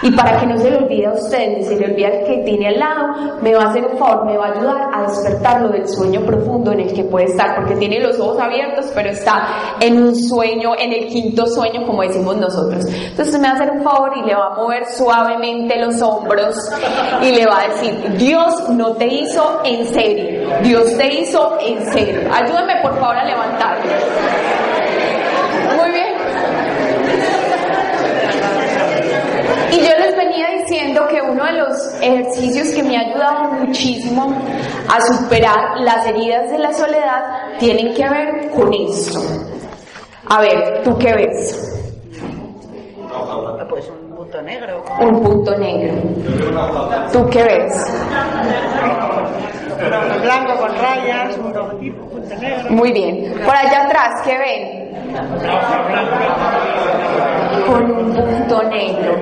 [0.03, 2.43] Y para que no se le olvide a usted, ni se le olvide al que
[2.45, 5.69] tiene al lado, me va a hacer un favor, me va a ayudar a despertarlo
[5.69, 9.47] del sueño profundo en el que puede estar, porque tiene los ojos abiertos, pero está
[9.81, 12.85] en un sueño, en el quinto sueño, como decimos nosotros.
[12.87, 16.57] Entonces me va a hacer un favor y le va a mover suavemente los hombros
[17.23, 21.93] y le va a decir, Dios no te hizo en serio, Dios te hizo en
[21.93, 22.21] serio.
[22.33, 23.93] Ayúdame por favor a levantarlo.
[25.77, 26.15] Muy bien.
[29.73, 34.35] Y yo les venía diciendo que uno de los ejercicios que me ha ayudado muchísimo
[34.89, 39.21] a superar las heridas de la soledad tienen que ver con esto.
[40.29, 41.71] A ver, ¿tú qué ves?
[43.69, 44.85] Pues un punto negro.
[45.01, 45.95] Un punto negro.
[47.13, 47.73] ¿Tú qué ves?
[50.15, 52.71] Un blanco con rayas, un punto negro.
[52.71, 53.35] Muy bien.
[53.45, 54.85] Por allá atrás, ¿qué ven?
[57.67, 59.15] Con un punto negro.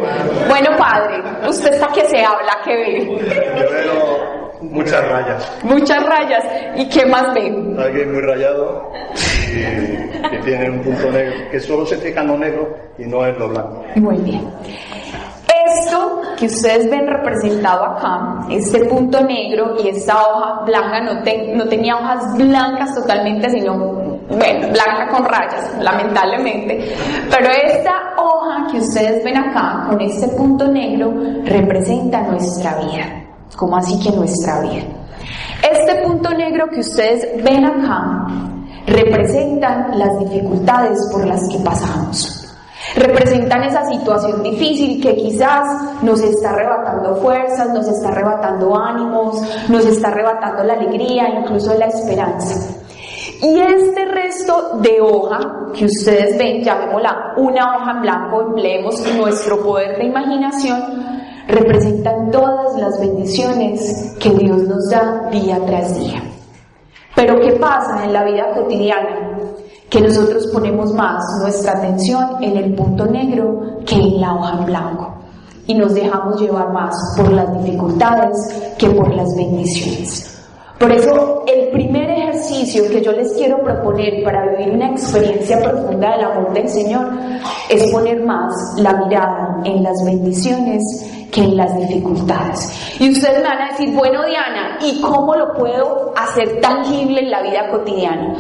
[0.49, 3.19] Bueno, padre, usted está que se habla, ¿qué ve?
[3.59, 5.53] Yo veo muchas rayas.
[5.63, 6.45] Muchas rayas.
[6.77, 7.47] ¿Y qué más ve?
[7.79, 8.93] Alguien muy rayado
[9.49, 13.27] y que tiene un punto negro, que solo se fija en lo negro y no
[13.27, 13.85] en lo blanco.
[13.97, 14.49] Muy bien.
[15.79, 21.15] Esto que ustedes ven representado acá, este punto negro y esta hoja blanca, no,
[21.55, 26.95] no tenía hojas blancas totalmente, sino, bueno, blanca con rayas, lamentablemente,
[27.31, 31.13] pero esta hoja que ustedes ven acá, con este punto negro,
[31.45, 33.05] representa nuestra vida.
[33.57, 34.85] ¿Cómo así que nuestra vida?
[35.63, 38.27] Este punto negro que ustedes ven acá,
[38.87, 42.43] representan las dificultades por las que pasamos
[42.97, 49.87] representan esa situación difícil que quizás nos está arrebatando fuerzas, nos está arrebatando ánimos, nos
[49.87, 52.82] está arrebatando la alegría, incluso la esperanza.
[53.43, 55.41] Y este resto de hoja
[55.75, 60.81] que ustedes ven, llamémosla una hoja en blanco, empleemos nuestro poder de imaginación,
[61.49, 66.23] representan todas las bendiciones que Dios nos da día tras día.
[67.17, 69.33] Pero ¿qué pasa en la vida cotidiana?
[69.91, 74.65] que nosotros ponemos más nuestra atención en el punto negro que en la hoja en
[74.65, 75.15] blanco
[75.67, 80.32] y nos dejamos llevar más por las dificultades que por las bendiciones.
[80.83, 86.11] Por eso el primer ejercicio que yo les quiero proponer para vivir una experiencia profunda
[86.11, 87.09] del amor del Señor
[87.69, 90.83] es poner más la mirada en las bendiciones
[91.31, 92.99] que en las dificultades.
[92.99, 97.31] Y ustedes me van a decir, bueno Diana, ¿y cómo lo puedo hacer tangible en
[97.31, 98.35] la vida cotidiana?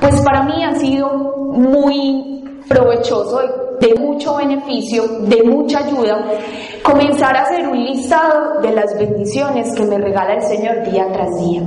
[0.00, 1.10] Pues para mí ha sido
[1.52, 3.38] muy provechoso,
[3.82, 6.24] de mucho beneficio, de mucha ayuda,
[6.84, 11.28] comenzar a hacer un listado de las bendiciones que me regala el Señor día tras
[11.40, 11.62] día.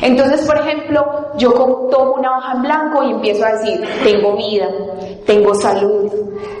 [0.00, 1.04] Entonces, por ejemplo,
[1.36, 1.50] yo
[1.90, 4.68] tomo una hoja en blanco y empiezo a decir, tengo vida,
[5.26, 6.08] tengo salud,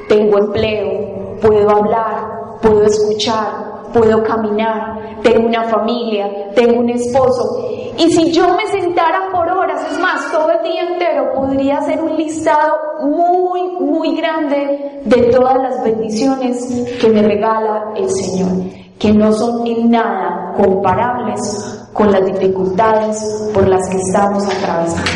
[0.08, 7.68] tengo empleo, puedo hablar, puedo escuchar, puedo caminar, tengo una familia, tengo un esposo.
[7.98, 12.02] Y si yo me sentara por horas, es más, todo el día entero, podría hacer
[12.02, 18.50] un listado muy, muy grande de todas las bendiciones que me regala el Señor,
[18.98, 25.10] que no son en nada comparables con las dificultades por las que estamos atravesando.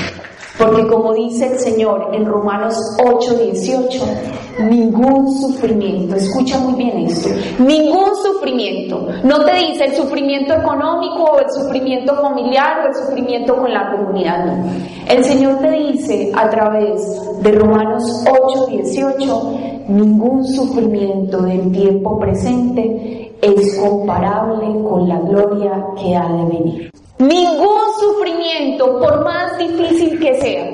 [0.58, 4.04] Porque como dice el Señor en Romanos 8, 18,
[4.60, 11.38] ningún sufrimiento, escucha muy bien esto, ningún sufrimiento, no te dice el sufrimiento económico o
[11.38, 14.64] el sufrimiento familiar o el sufrimiento con la comunidad.
[15.08, 19.52] El Señor te dice a través de Romanos 8, 18,
[19.88, 26.90] ningún sufrimiento del tiempo presente es comparable con la gloria que ha de venir.
[27.18, 30.70] Ningún sufrimiento, por más difícil que sea,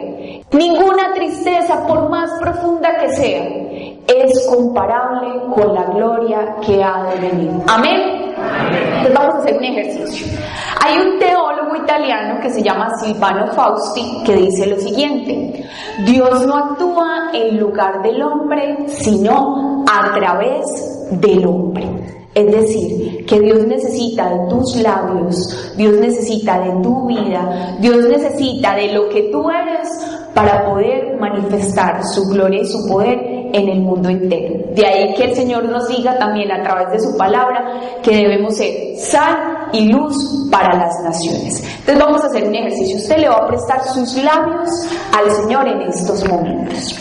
[0.53, 3.66] ninguna tristeza, por más profunda que sea,
[4.07, 7.51] es comparable con la gloria que ha de venir.
[7.67, 8.35] Amén.
[8.37, 10.39] Entonces vamos a hacer un ejercicio.
[10.85, 15.65] Hay un teólogo italiano que se llama Silvano Fausti que dice lo siguiente,
[16.05, 20.65] Dios no actúa en lugar del hombre, sino a través
[21.11, 21.89] del hombre.
[22.35, 28.75] Es decir, que Dios necesita de tus labios, Dios necesita de tu vida, Dios necesita
[28.75, 29.89] de lo que tú eres
[30.37, 33.19] para poder manifestar su gloria y su poder
[33.55, 34.67] en el mundo entero.
[34.75, 38.55] De ahí que el Señor nos diga también a través de su palabra que debemos
[38.55, 41.65] ser sal y luz para las naciones.
[41.79, 42.97] Entonces vamos a hacer un ejercicio.
[42.97, 44.69] Usted le va a prestar sus labios
[45.17, 46.95] al Señor en estos momentos.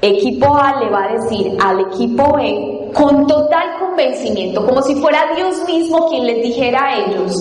[0.00, 5.34] Equipo A le va a decir al equipo B con total convencimiento, como si fuera
[5.34, 7.32] Dios mismo quien les dijera a ellos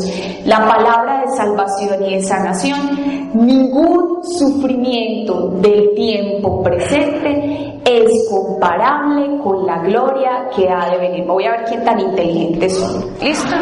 [0.46, 9.66] la palabra de salvación y de sanación, ningún sufrimiento del tiempo presente es comparable con
[9.66, 11.26] la gloria que ha de venir.
[11.26, 13.06] Voy a ver quién tan inteligentes son.
[13.22, 13.56] ¿Listo?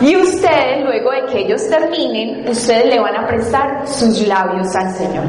[0.00, 4.92] Y ustedes, luego de que ellos terminen, ustedes le van a prestar sus labios al
[4.92, 5.24] Señor.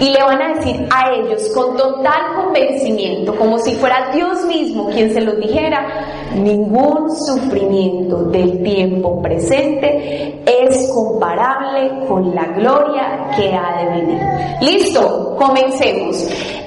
[0.00, 4.88] Y le van a decir a ellos con total convencimiento, como si fuera Dios mismo
[4.88, 5.86] quien se los dijera,
[6.34, 14.20] ningún sufrimiento del tiempo presente es comparable con la gloria que ha de venir.
[14.62, 16.26] Listo, comencemos.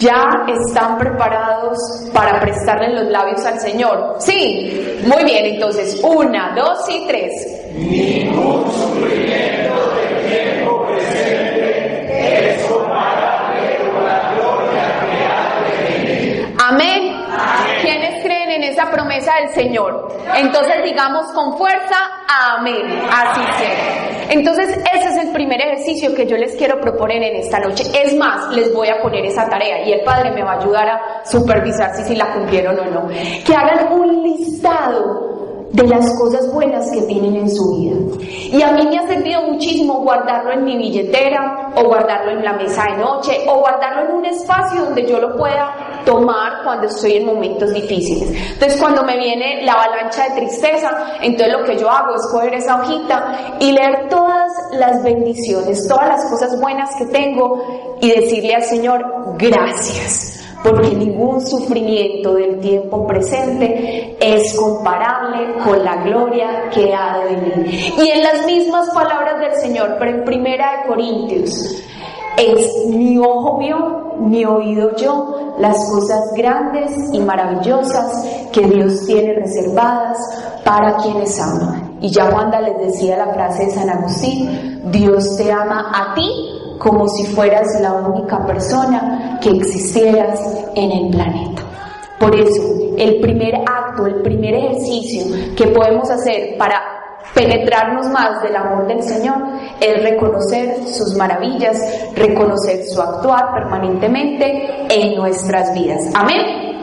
[0.00, 1.78] ¿Ya están preparados
[2.14, 4.16] para prestarle los labios al Señor?
[4.18, 7.30] Sí, muy bien, entonces, una, dos y tres.
[7.74, 9.89] Ningún sufrimiento
[18.80, 20.08] esa promesa del Señor?
[20.36, 21.96] Entonces digamos con fuerza,
[22.56, 22.86] amén.
[23.10, 24.30] Así sea.
[24.30, 27.84] Entonces ese es el primer ejercicio que yo les quiero proponer en esta noche.
[27.94, 30.88] Es más, les voy a poner esa tarea y el Padre me va a ayudar
[30.88, 33.08] a supervisar si, si la cumplieron o no.
[33.44, 35.39] Que hagan un listado
[35.72, 37.96] de las cosas buenas que tienen en su vida.
[38.52, 42.54] Y a mí me ha servido muchísimo guardarlo en mi billetera o guardarlo en la
[42.54, 47.14] mesa de noche o guardarlo en un espacio donde yo lo pueda tomar cuando estoy
[47.14, 48.30] en momentos difíciles.
[48.52, 50.90] Entonces cuando me viene la avalancha de tristeza,
[51.20, 56.08] entonces lo que yo hago es coger esa hojita y leer todas las bendiciones, todas
[56.08, 57.62] las cosas buenas que tengo
[58.00, 59.04] y decirle al Señor,
[59.38, 67.36] gracias porque ningún sufrimiento del tiempo presente es comparable con la gloria que ha de
[67.36, 67.94] venir.
[67.98, 71.82] Y en las mismas palabras del Señor, pero en Primera de Corintios,
[72.36, 79.34] es mi ojo vio, mi oído yo, las cosas grandes y maravillosas que Dios tiene
[79.34, 80.18] reservadas
[80.64, 81.98] para quienes aman.
[82.00, 86.59] Y ya Wanda les decía la frase de San Agustín, Dios te ama a ti
[86.80, 90.40] como si fueras la única persona que existieras
[90.74, 91.62] en el planeta.
[92.18, 92.62] Por eso,
[92.96, 96.80] el primer acto, el primer ejercicio que podemos hacer para
[97.34, 99.36] penetrarnos más del amor del Señor
[99.78, 101.76] es reconocer sus maravillas,
[102.16, 106.10] reconocer su actuar permanentemente en nuestras vidas.
[106.14, 106.78] Amén.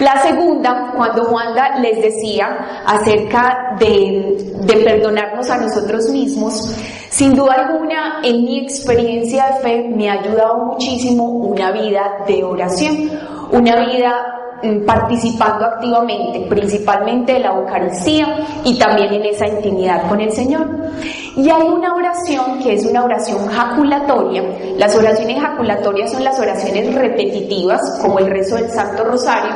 [0.00, 6.74] La segunda, cuando Wanda les decía acerca de, de perdonarnos a nosotros mismos,
[7.10, 12.44] sin duda alguna, en mi experiencia de fe me ha ayudado muchísimo una vida de
[12.44, 13.10] oración,
[13.50, 14.39] una vida
[14.86, 18.26] participando activamente, principalmente en la Eucaristía
[18.64, 20.68] y también en esa intimidad con el Señor.
[21.36, 24.42] Y hay una oración que es una oración jaculatoria.
[24.76, 29.52] Las oraciones jaculatorias son las oraciones repetitivas, como el rezo del Santo Rosario,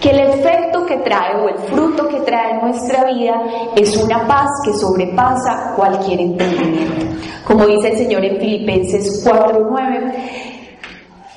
[0.00, 3.42] que el efecto que trae o el fruto que trae en nuestra vida
[3.76, 7.06] es una paz que sobrepasa cualquier entendimiento.
[7.46, 10.12] Como dice el Señor en Filipenses 4:9,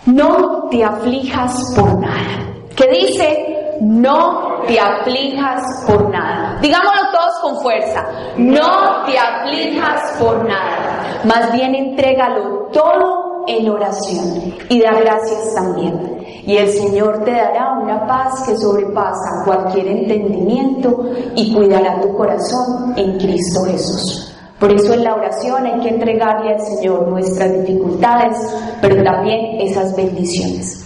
[0.06, 2.54] no te aflijas por nada.
[2.76, 3.78] ¿Qué dice?
[3.82, 6.58] No te aflijas por nada.
[6.62, 8.06] Digámoslo todos con fuerza.
[8.38, 11.22] No te aflijas por nada.
[11.26, 16.24] Más bien entrégalo todo en oración y da gracias también.
[16.46, 22.94] Y el Señor te dará una paz que sobrepasa cualquier entendimiento y cuidará tu corazón
[22.96, 24.34] en Cristo Jesús.
[24.60, 28.38] Por eso en la oración hay que entregarle al Señor nuestras dificultades,
[28.82, 30.84] pero también esas bendiciones.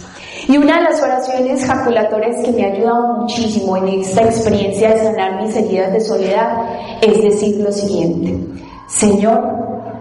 [0.48, 5.04] Y una de las oraciones jaculatorias que me ha ayudado muchísimo en esta experiencia de
[5.04, 6.48] sanar mis heridas de soledad
[7.02, 8.34] es decir lo siguiente,
[8.86, 9.42] Señor,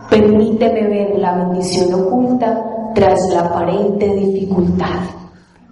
[0.09, 2.63] permíteme ver la bendición oculta
[2.95, 5.01] tras la aparente dificultad.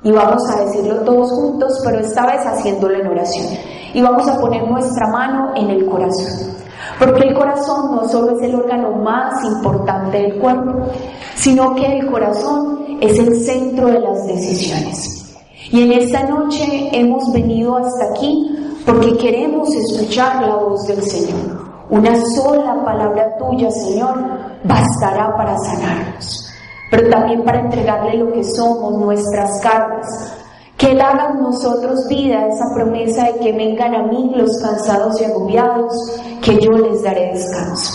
[0.04, 3.46] Y vamos a decirlo todos juntos, pero esta vez haciéndolo en oración.
[3.94, 6.54] Y vamos a poner nuestra mano en el corazón.
[7.00, 10.90] Porque el corazón no solo es el órgano más importante del cuerpo,
[11.36, 15.36] sino que el corazón es el centro de las decisiones.
[15.72, 21.66] Y en esta noche hemos venido hasta aquí porque queremos escuchar la voz del Señor.
[21.90, 24.16] Una sola palabra tuya, Señor,
[24.64, 26.50] bastará para sanarnos,
[26.90, 30.36] pero también para entregarle lo que somos, nuestras cargas,
[30.78, 35.20] que Él haga en nosotros vida esa promesa de que vengan a mí los cansados
[35.22, 37.94] y agobiados, que yo les daré descanso.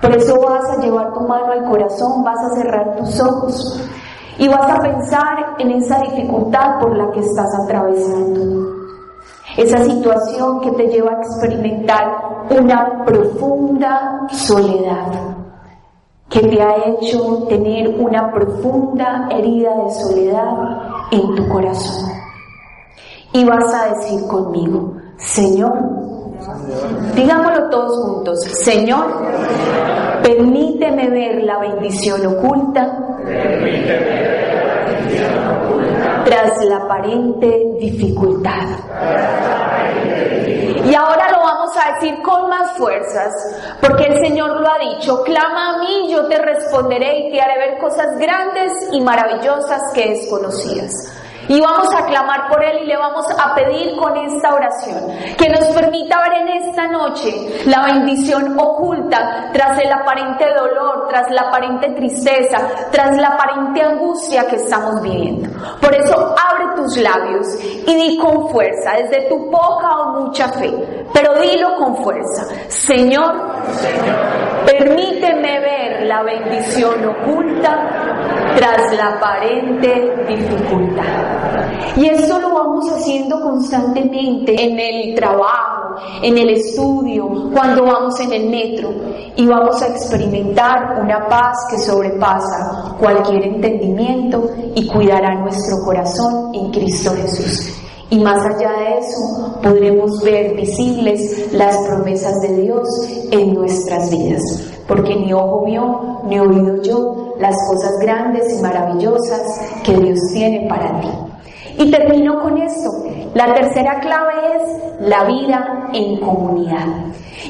[0.00, 3.80] Por eso vas a llevar tu mano al corazón, vas a cerrar tus ojos
[4.40, 8.74] y vas a pensar en esa dificultad por la que estás atravesando.
[9.54, 15.36] Esa situación que te lleva a experimentar una profunda soledad,
[16.30, 20.56] que te ha hecho tener una profunda herida de soledad
[21.10, 22.10] en tu corazón.
[23.34, 25.78] Y vas a decir conmigo, Señor,
[27.14, 29.04] digámoslo todos juntos, Señor,
[30.22, 33.09] permíteme ver la bendición oculta
[36.24, 38.68] tras la aparente dificultad.
[40.84, 43.32] Y ahora lo vamos a decir con más fuerzas,
[43.80, 47.58] porque el Señor lo ha dicho, clama a mí, yo te responderé y te haré
[47.58, 51.19] ver cosas grandes y maravillosas que desconocías.
[51.50, 55.48] Y vamos a clamar por Él y le vamos a pedir con esta oración que
[55.48, 61.48] nos permita ver en esta noche la bendición oculta tras el aparente dolor, tras la
[61.48, 62.58] aparente tristeza,
[62.92, 65.50] tras la aparente angustia que estamos viviendo.
[65.80, 67.48] Por eso abre tus labios
[67.84, 72.46] y di con fuerza, desde tu poca o mucha fe, pero dilo con fuerza.
[72.68, 73.34] Señor,
[74.66, 81.30] permíteme ver la bendición oculta tras la aparente dificultad.
[81.96, 88.32] Y eso lo vamos haciendo constantemente en el trabajo, en el estudio, cuando vamos en
[88.32, 88.90] el metro
[89.36, 96.70] y vamos a experimentar una paz que sobrepasa cualquier entendimiento y cuidará nuestro corazón en
[96.70, 97.89] Cristo Jesús.
[98.10, 102.88] Y más allá de eso, podremos ver visibles las promesas de Dios
[103.30, 104.42] en nuestras vidas.
[104.88, 110.68] Porque ni ojo vio, ni oído yo las cosas grandes y maravillosas que Dios tiene
[110.68, 111.08] para ti.
[111.78, 112.90] Y termino con esto.
[113.34, 116.86] La tercera clave es la vida en comunidad.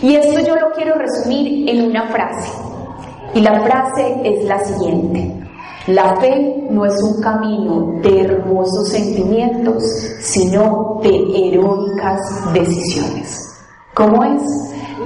[0.02, 2.50] Y esto yo lo quiero resumir en una frase.
[3.34, 5.40] Y la frase es la siguiente.
[5.86, 9.82] La fe no es un camino de hermosos sentimientos,
[10.20, 12.20] sino de heroicas
[12.52, 13.58] decisiones.
[13.94, 14.42] ¿Cómo es?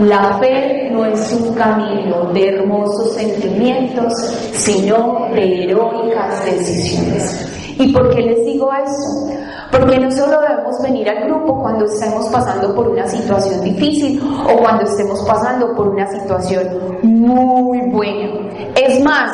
[0.01, 4.13] La fe no es un camino de hermosos sentimientos,
[4.53, 7.77] sino de heroicas decisiones.
[7.79, 9.39] ¿Y por qué les digo esto?
[9.71, 14.57] Porque no solo debemos venir al grupo cuando estemos pasando por una situación difícil o
[14.59, 16.69] cuando estemos pasando por una situación
[17.03, 18.31] muy buena.
[18.77, 19.33] Es más,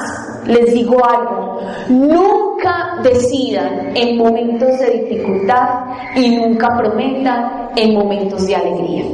[0.51, 5.85] les digo algo, nunca decidan en momentos de dificultad
[6.17, 9.05] y nunca prometan en momentos de alegría.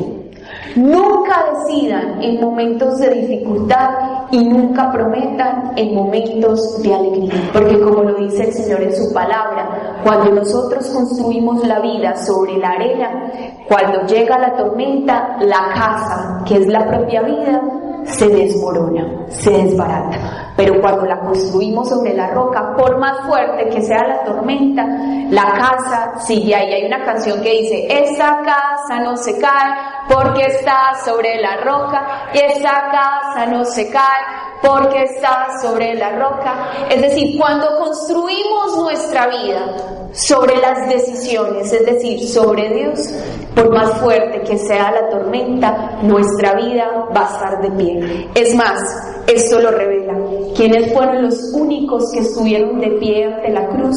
[0.76, 3.90] Nunca decidan en momentos de dificultad
[4.30, 7.50] y nunca prometan en momentos de alegría.
[7.52, 12.58] Porque como lo dice el Señor en su palabra, cuando nosotros construimos la vida sobre
[12.58, 13.32] la arena,
[13.66, 17.62] cuando llega la tormenta, la casa, que es la propia vida,
[18.06, 20.52] se desmorona, se desbarata.
[20.56, 24.86] Pero cuando la construimos sobre la roca, por más fuerte que sea la tormenta,
[25.28, 26.72] la casa sigue ahí.
[26.72, 29.74] Hay una canción que dice, esa casa no se cae
[30.08, 34.22] porque está sobre la roca, y esa casa no se cae
[34.62, 36.70] porque está sobre la roca.
[36.88, 39.66] Es decir, cuando construimos nuestra vida
[40.12, 43.12] sobre las decisiones, es decir, sobre Dios,
[43.56, 48.28] por más fuerte que sea la tormenta, nuestra vida va a estar de pie.
[48.34, 48.78] Es más,
[49.26, 50.14] esto lo revela.
[50.54, 53.96] ¿Quiénes fueron los únicos que estuvieron de pie ante la cruz?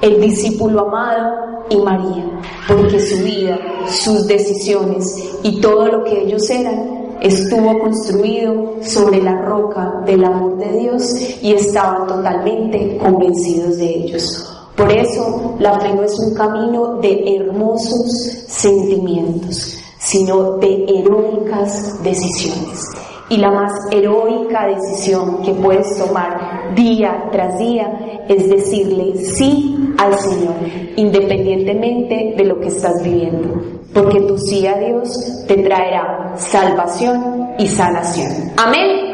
[0.00, 2.24] El discípulo amado y María,
[2.68, 5.04] porque su vida, sus decisiones
[5.42, 11.02] y todo lo que ellos eran estuvo construido sobre la roca del amor de Dios
[11.40, 14.61] y estaban totalmente convencidos de ellos.
[14.76, 18.10] Por eso la fe no es un camino de hermosos
[18.48, 22.88] sentimientos, sino de heroicas decisiones.
[23.28, 30.18] Y la más heroica decisión que puedes tomar día tras día es decirle sí al
[30.18, 30.54] Señor,
[30.96, 37.66] independientemente de lo que estás viviendo porque tu sí a Dios te traerá salvación y
[37.66, 38.52] sanación.
[38.56, 39.11] Amén.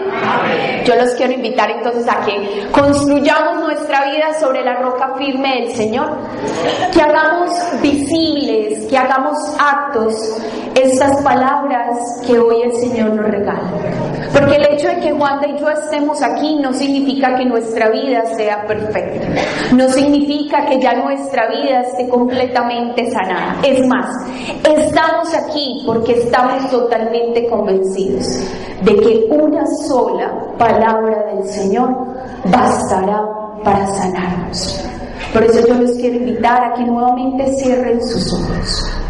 [0.85, 5.77] Yo los quiero invitar entonces a que construyamos nuestra vida sobre la roca firme del
[5.77, 6.17] Señor,
[6.93, 7.51] que hagamos
[7.83, 10.15] visibles, que hagamos actos
[10.75, 13.71] estas palabras que hoy el Señor nos regala.
[14.33, 18.65] Porque hecho de que Wanda y yo estemos aquí no significa que nuestra vida sea
[18.67, 19.27] perfecta,
[19.75, 23.57] no significa que ya nuestra vida esté completamente sanada.
[23.65, 24.09] Es más,
[24.63, 28.41] estamos aquí porque estamos totalmente convencidos
[28.83, 31.91] de que una sola palabra del Señor
[32.45, 33.21] bastará
[33.65, 34.85] para sanarnos.
[35.33, 39.08] Por eso yo les quiero invitar a que nuevamente cierren sus ojos.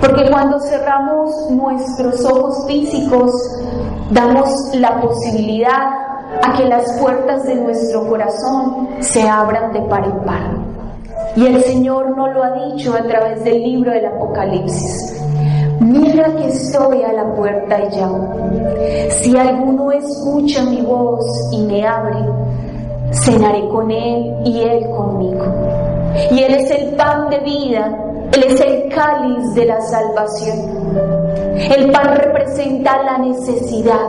[0.00, 3.32] Porque cuando cerramos nuestros ojos físicos,
[4.10, 6.10] damos la posibilidad
[6.42, 10.70] a que las puertas de nuestro corazón se abran de par en par.
[11.36, 15.16] Y el Señor no lo ha dicho a través del libro del Apocalipsis.
[15.80, 18.34] Mira que estoy a la puerta y llamo.
[19.10, 22.18] Si alguno escucha mi voz y me abre,
[23.12, 25.44] cenaré con él y él conmigo.
[26.32, 27.96] Y él es el pan de vida,
[28.32, 30.58] él es el cáliz de la salvación.
[31.56, 34.08] El pan representa la necesidad.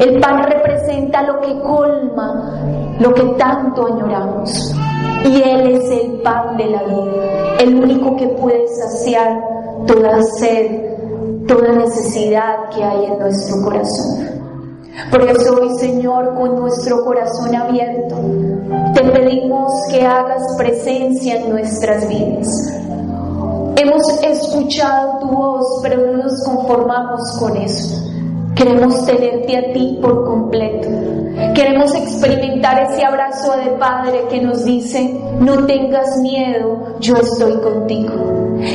[0.00, 2.60] El pan representa lo que colma,
[2.98, 4.74] lo que tanto añoramos.
[5.24, 9.40] Y Él es el pan de la vida, el único que puede saciar
[9.86, 14.34] toda sed, toda necesidad que hay en nuestro corazón.
[15.10, 18.16] Por eso hoy, Señor, con nuestro corazón abierto,
[18.94, 22.83] te pedimos que hagas presencia en nuestras vidas.
[23.76, 28.02] Hemos escuchado tu voz, pero no nos conformamos con eso.
[28.54, 30.88] Queremos tenerte a ti por completo.
[31.54, 38.14] Queremos experimentar ese abrazo de Padre que nos dice, no tengas miedo, yo estoy contigo.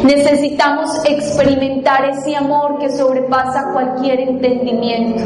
[0.04, 5.24] Necesitamos experimentar ese amor que sobrepasa cualquier entendimiento.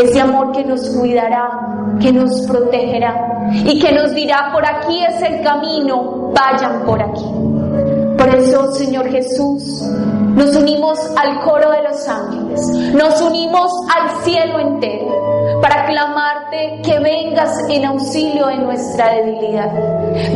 [0.00, 5.20] Ese amor que nos cuidará, que nos protegerá y que nos dirá, por aquí es
[5.22, 7.35] el camino, vayan por aquí.
[8.44, 9.80] Señor Jesús,
[10.34, 12.60] nos unimos al coro de los ángeles,
[12.92, 15.35] nos unimos al cielo entero
[15.66, 19.68] para clamarte que vengas en auxilio de nuestra debilidad.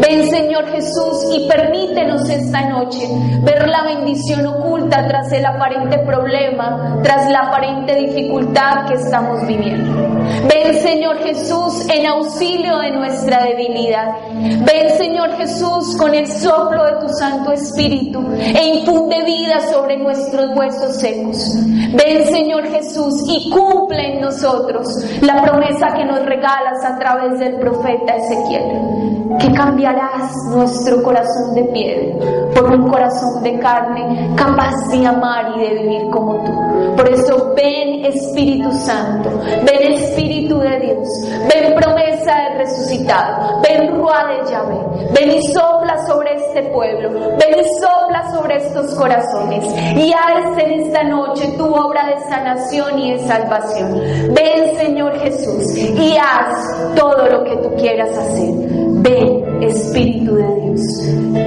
[0.00, 3.06] Ven Señor Jesús y permítenos esta noche
[3.42, 10.10] ver la bendición oculta tras el aparente problema, tras la aparente dificultad que estamos viviendo.
[10.48, 14.08] Ven Señor Jesús en auxilio de nuestra debilidad.
[14.34, 20.56] Ven Señor Jesús con el soplo de tu Santo Espíritu e infunde vida sobre nuestros
[20.56, 21.54] huesos secos.
[21.92, 24.88] Ven Señor Jesús y cumple en nosotros
[25.20, 31.64] la promesa que nos regalas a través del profeta Ezequiel, que cambiarás nuestro corazón de
[31.64, 36.96] piedra por un corazón de carne capaz de amar y de vivir como tú.
[36.96, 39.30] Por eso ven Espíritu Santo,
[39.64, 41.09] ven Espíritu de Dios,
[41.53, 47.61] ven promesa del resucitado, ven Rua de Yahvé, ven y sopla sobre este pueblo, ven
[47.61, 49.64] y sopla sobre estos corazones
[49.96, 54.01] y haz en esta noche tu obra de sanación y de salvación.
[54.34, 58.89] Ven Señor Jesús y haz todo lo que tú quieras hacer.
[59.03, 60.82] Ven Espíritu de Dios,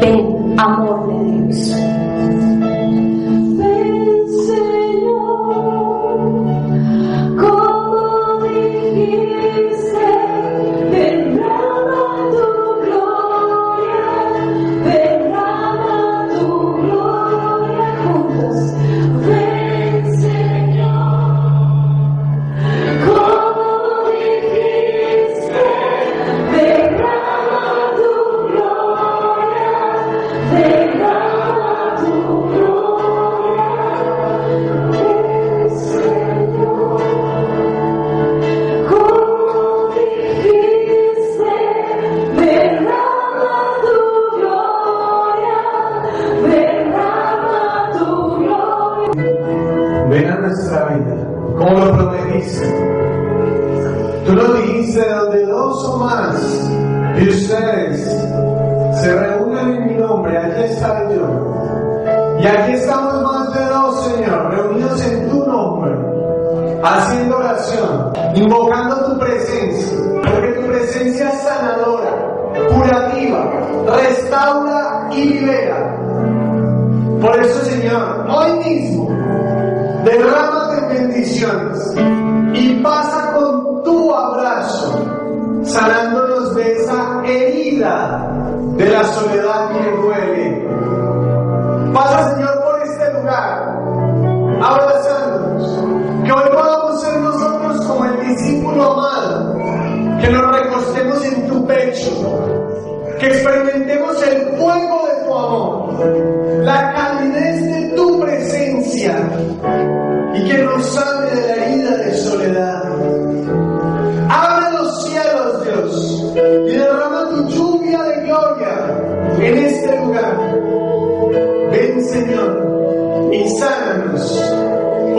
[0.01, 2.02] ven amor de Dios.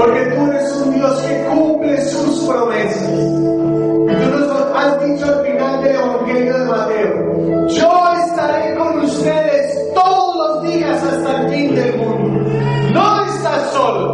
[0.05, 3.09] Porque tú eres un Dios que cumple sus promesas.
[3.09, 10.37] Tú nos has dicho al final del Evangelio de Mateo, yo estaré con ustedes todos
[10.37, 12.51] los días hasta el fin del mundo.
[12.93, 14.14] No estás solo.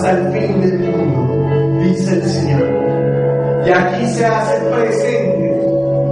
[0.00, 2.68] hasta el fin del mundo, dice el Señor.
[3.66, 5.60] Y aquí se hace presente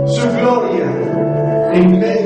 [0.07, 0.85] su gloria
[1.73, 2.18] en medio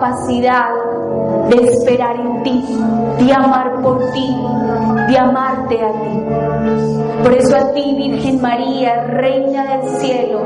[0.00, 0.70] capacidad
[1.50, 2.64] de esperar en ti,
[3.18, 4.34] de amar por ti,
[5.08, 6.24] de amarte a ti.
[7.22, 10.40] Por eso a ti, Virgen María, Reina del Cielo,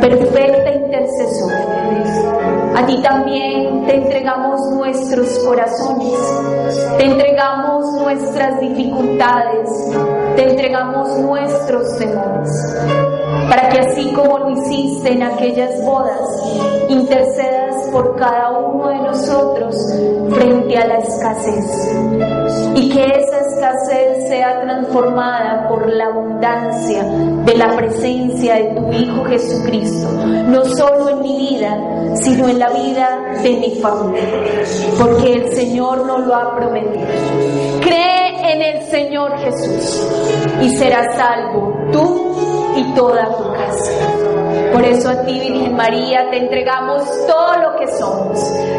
[0.00, 1.66] perfecta intercesora,
[2.76, 6.14] a ti también te entregamos nuestros corazones,
[6.96, 9.68] te entregamos nuestras dificultades,
[10.36, 12.76] te entregamos nuestros temores,
[13.48, 16.40] para que así como lo hiciste en aquellas bodas,
[16.88, 19.76] intercedas por cada uno de nosotros
[20.30, 21.92] frente a la escasez
[22.74, 29.24] y que esa escasez sea transformada por la abundancia de la presencia de tu Hijo
[29.24, 31.76] Jesucristo, no solo en mi vida,
[32.16, 34.22] sino en la vida de mi familia,
[34.98, 37.06] porque el Señor nos lo ha prometido.
[37.80, 40.06] Cree en el Señor Jesús
[40.62, 44.09] y serás salvo tú y toda tu casa.
[44.72, 48.38] Por eso a ti, Virgen María, te entregamos todo lo que somos,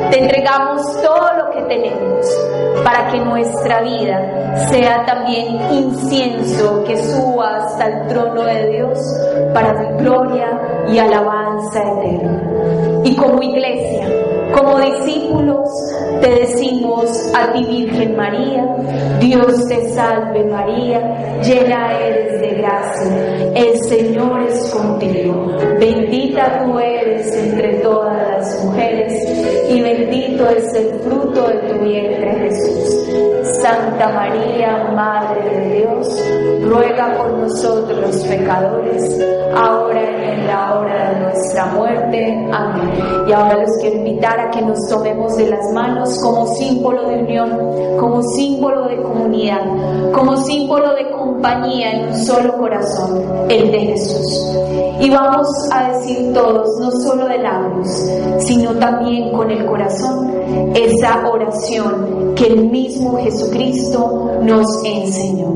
[0.10, 2.26] te entregamos todo lo que tenemos,
[2.84, 9.00] para que nuestra vida sea también incienso que suba hasta el trono de Dios
[9.54, 12.42] para tu gloria y alabanza eterna.
[13.04, 14.08] Y como iglesia,
[14.56, 15.70] como discípulos,
[16.22, 18.66] te decimos a ti, Virgen María,
[19.20, 25.48] Dios te salve María, llena eres de gracia, el Señor es contigo,
[25.80, 29.14] bendita tú eres entre todas las mujeres
[29.70, 33.02] y bendito es el fruto de tu vientre Jesús.
[33.62, 36.08] Santa María, Madre de Dios,
[36.62, 39.20] ruega por nosotros los pecadores,
[39.56, 42.50] ahora y en la hora de nuestra muerte.
[42.52, 42.92] Amén.
[43.28, 47.20] Y ahora los quiero invitar a que nos tomemos de las manos como símbolo de
[47.20, 49.62] unión, como símbolo de comunidad,
[50.14, 54.58] como símbolo de compañía en un solo corazón, el de Jesús.
[55.00, 57.88] Y vamos a decir todos, no solo de labios,
[58.40, 60.32] sino también con el corazón,
[60.76, 65.56] esa oración que el mismo Jesucristo nos enseñó.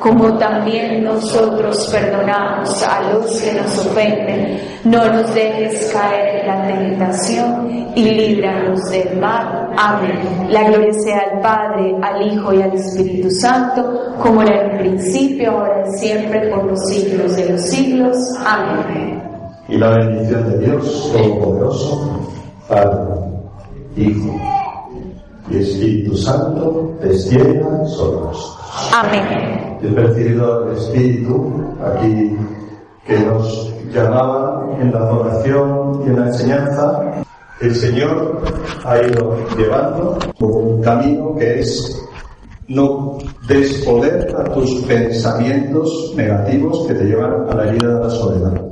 [0.00, 4.58] como también nosotros perdonamos a los que nos ofenden.
[4.84, 9.70] No nos dejes caer en la tentación y líbranos del mal.
[9.76, 10.48] Amén.
[10.48, 14.78] La gloria sea al Padre, al Hijo y al Espíritu Santo, como era en el
[14.78, 18.16] principio, ahora y siempre, por los siglos de los siglos.
[18.46, 19.22] Amén.
[19.68, 22.20] Y la bendición de Dios Todopoderoso,
[22.68, 23.20] Padre,
[23.96, 24.40] Hijo
[25.50, 28.59] y Espíritu Santo, descienda sobre nosotros.
[28.92, 29.78] Amén.
[29.82, 31.52] He percibido el Espíritu
[31.82, 32.36] aquí
[33.06, 37.22] que nos llamaba en la adoración y en la enseñanza.
[37.60, 38.42] El Señor
[38.84, 41.96] ha ido llevando por un camino que es
[42.68, 43.18] no
[43.48, 48.62] des poder a tus pensamientos negativos que te llevan a la herida de la soledad.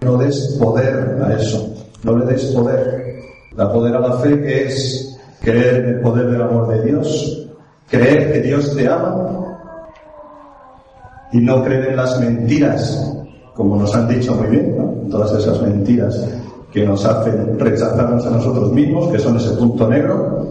[0.00, 3.18] No des poder a eso, no le des poder.
[3.56, 7.48] Da poder a la fe que es creer en el poder del amor de Dios,
[7.88, 9.47] creer que Dios te ama
[11.32, 13.14] y no creer en las mentiras,
[13.54, 16.28] como nos han dicho muy bien, todas esas mentiras
[16.72, 20.48] que nos hacen rechazarnos a nosotros mismos, que son ese punto negro,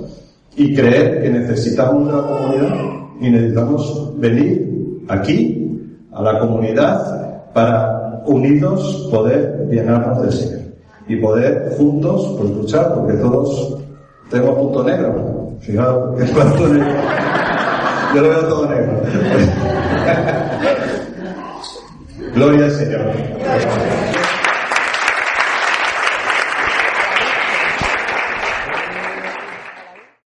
[0.55, 2.75] y creer que necesitamos una comunidad
[3.21, 5.63] y necesitamos venir aquí,
[6.11, 10.57] a la comunidad, para unidos poder llenarnos del Señor
[11.07, 13.77] y poder juntos pues, luchar, porque todos
[14.29, 15.53] tenemos punto negro.
[15.59, 16.93] Fijaos, es punto negro.
[18.15, 19.01] Yo lo veo todo negro.
[22.37, 23.36] Gloria al Señor.